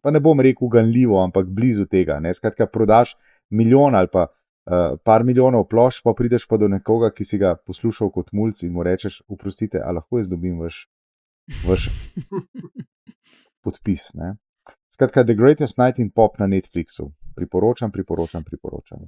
[0.00, 2.20] pa ne bom rekel ganljivo, ampak blizu tega.
[2.24, 2.34] Ne.
[2.34, 3.16] Skratka, prodaš
[3.50, 4.26] milijon ali pa
[4.66, 8.66] uh, par milijonov plošč, pa prideš pa do nekoga, ki si ga poslušal kot mulj
[8.66, 10.86] in mu rečeš: Oprostite, a lahko jaz dobim vaš,
[11.66, 11.88] vaš
[13.64, 14.12] podpis.
[14.14, 14.36] Ne?
[14.92, 17.12] Skratka, The Greatest Night in Pop na Netflixu.
[17.36, 18.98] Priporočam, priporočam, priporočam.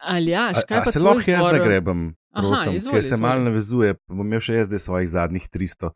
[0.00, 3.14] Ali ja, A, kaj a pa se lahko jaz zagrebem, Aha, prosim, izvoli, ker se
[3.14, 3.22] izvoli.
[3.22, 5.90] malo navezuje, bom imel še jaz zdaj svojih zadnjih 300.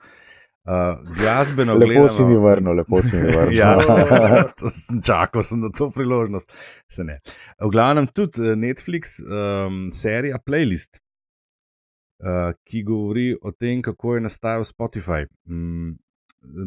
[0.64, 3.58] Uh, glasbeno Lepo gledano, si mi vrnil, lepo si mi vrnil.
[3.60, 3.76] ja,
[4.56, 6.52] to sem čakal sem na to priložnost.
[6.88, 7.18] Se ne.
[7.60, 11.02] V glavnem tudi eh, Netflix um, serija Playlist,
[12.24, 15.28] uh, ki govori o tem, kako je nastajal Spotify.
[15.44, 15.98] Mm,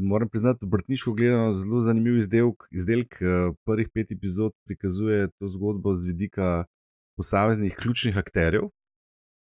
[0.05, 2.69] moram priznati, obrtniško gledano, zelo zanimiv izdelk.
[2.69, 6.65] Izdelk uh, prvih pet epizod prikazuje to zgodbo z vidika
[7.17, 8.69] posameznih ključnih akterjev.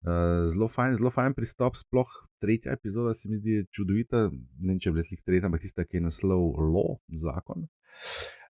[0.00, 2.08] Uh, zelo fajn, zelo fajn pristop, sploh
[2.40, 4.30] tretja epizoda se mi zdi čudovita.
[4.32, 7.66] Ne vem, če je bila slih tretja, ampak tista, ki je naslov Law, zakon.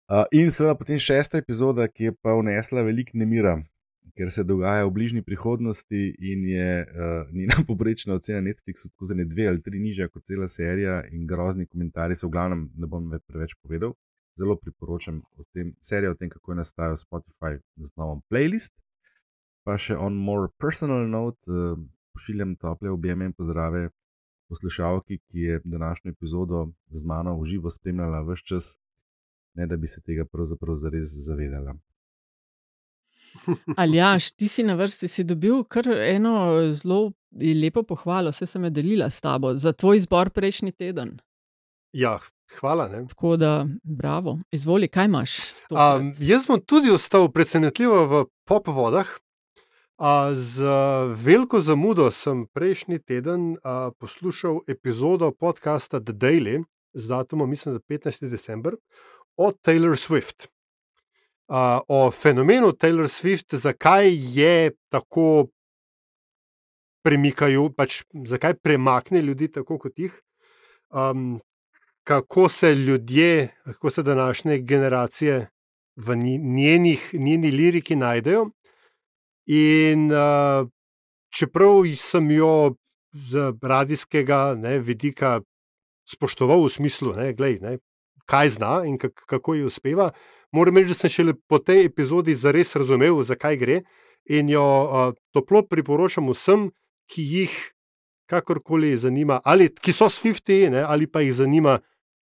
[0.10, 3.56] Uh, in seveda potem šesta epizoda, ki je pa vnesla veliko nemira,
[4.18, 9.18] ker se dogaja v bližnji prihodnosti in je uh, njena poprečna ocena Netflixu tako za
[9.18, 12.90] ne dve ali tri nižja kot cela serija in grozni komentarji so v glavnem, ne
[12.90, 13.96] bom več preveč povedal.
[14.38, 18.76] Zelo priporočam o tem, serijo o tem, kako je nastajal Spotify z novom playlist.
[19.68, 21.78] Pa še on more personal note, uh,
[22.16, 23.90] pošiljam tople objeme in pozdrave
[24.50, 28.80] poslušalki, ki je današnjo epizodo z mano v živo spremljala vse čas,
[29.54, 31.76] ne da bi se tega pravzaprav zares zavedala.
[33.78, 37.12] Aljaš, ti si na vrsti, si dobil kar eno zelo
[37.62, 41.20] lepo pohvalo, vse sem jo delila s tabo za tvoj izbor prejšnji teden.
[41.94, 42.20] Ja,
[42.60, 42.88] hvala.
[42.90, 43.06] Ne?
[43.08, 45.38] Tako da, bravo, izvoli, kaj imaš?
[45.70, 49.10] Um, jaz sem tudi ostal presenetljivo v pop vodah.
[50.34, 50.64] Z
[51.20, 53.58] veliko zamudo sem prejšnji teden
[54.00, 56.64] poslušal epizodo podcasta The Daily
[56.94, 58.30] z datumom, mislim, da 15.
[58.30, 58.76] december,
[59.36, 60.48] o Taylor Swift.
[61.88, 64.08] O fenomenu Taylor Swift, zakaj
[64.40, 65.48] je tako
[67.04, 70.16] premikajo, pač zakaj premakne ljudi tako kot jih.
[70.90, 71.42] Um,
[72.04, 75.50] kako se ljudje, kako se današnje generacije
[75.96, 78.50] v njenih, njeni liriki najdejo.
[79.50, 80.68] In uh,
[81.34, 82.76] čeprav sem jo
[83.14, 85.40] z radijskega ne, vidika
[86.10, 87.78] spoštoval v smislu, ne, glej, ne,
[88.30, 90.12] kaj zna in kak, kako ji uspeva,
[90.54, 93.82] moram reči, da sem šele po tej epizodi zares razumel, zakaj gre.
[94.30, 96.70] In jo uh, toplo priporočam vsem,
[97.10, 97.54] ki jih
[98.30, 101.80] kakorkoli zanima, ali ki so Swifti, ne, ali pa jih zanima,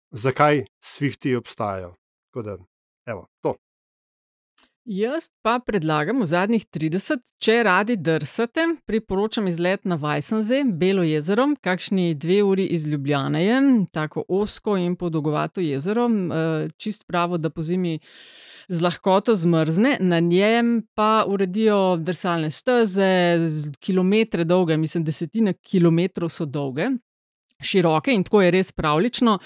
[0.09, 1.93] zakaj Swifti obstajajo.
[2.31, 2.57] Tako da,
[3.05, 3.53] evo, to.
[4.85, 11.45] Jaz pa predlagam v zadnjih 30, če radi drsate, priporočam izlet na Vajsenze, Belo jezero,
[11.61, 13.59] kakšni dve uri iz Ljubljane je,
[13.93, 17.99] tako osko in podolgovato jezero, eh, čist pravo, da po zimi
[18.69, 23.37] z lahkoto zmrzne, na njem pa uredijo drsalne steze,
[23.79, 26.89] kilometre dolge, mislim, desetine kilometrov so dolge.
[27.61, 29.37] Široke in tako je res pravlično.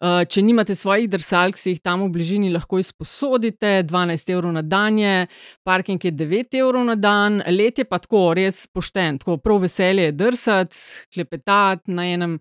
[0.00, 4.62] Uh, če nimate svojih drsalk, si jih tam v bližini lahko izposodite, 12 evrov na
[4.62, 5.26] dan je,
[5.64, 10.10] parking je 9 evrov na dan, let je pa tako res pošten, tako prav veselje
[10.10, 10.76] je drsati,
[11.14, 12.38] klepetati na enem.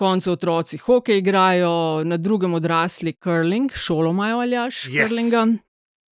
[0.00, 5.02] Koncu otroci hokej igrajo, na drugem odrasli curling, šolo imajo ali až Yes.
[5.08, 5.42] curlinga.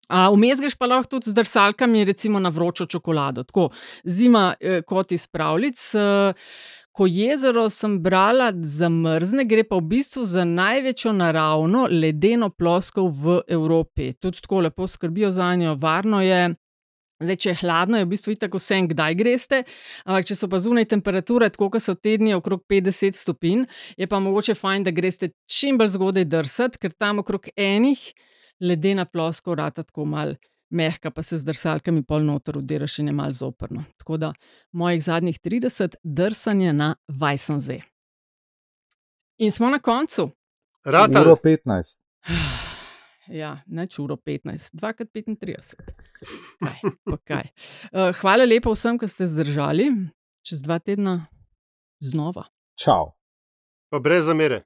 [0.09, 3.45] Vmes greš pa lahko tudi z drsalkami, recimo na vročo čokolado.
[3.45, 3.71] Tako
[4.05, 5.95] zima eh, kot iz pravljic.
[5.95, 6.33] Eh,
[6.99, 13.37] ko jezero sem brala zamrzne, gre pa v bistvu za največjo naravno ledeno ploskov v
[13.55, 14.09] Evropi.
[14.19, 16.57] Tudi tako lepo skrbijo za njo, varno je.
[17.23, 19.63] Zdaj, če je hladno, je v bistvu tako vse, kdaj greste,
[20.07, 23.65] ampak če so pa zunaj temperature, tako kot so tedni okrog 50 stopinj,
[23.99, 28.05] je pa mogoče fajn, da greste čim bolj zgodaj drsati, ker tam okrog enih
[28.63, 30.35] ledena ploska vrata tako mal
[30.71, 33.85] mehka, pa se z drsalkami pol noter udiraš in je mal zoprno.
[33.97, 34.33] Tako da
[34.73, 37.81] mojih zadnjih 30 drsanja na Vajsenze.
[39.39, 40.31] In smo na koncu.
[40.85, 41.23] Ratal.
[41.23, 42.03] Uro 15.
[43.29, 45.75] Ja, neč uro 15, 2x35.
[46.65, 46.79] Kaj,
[47.29, 47.51] kaj.
[47.93, 49.91] Uh, hvala lepa vsem, ki ste zdržali.
[50.49, 51.27] Čez dva tedna
[52.01, 52.47] znova.
[52.81, 53.13] Čau.
[53.93, 54.63] Pa brez zamere.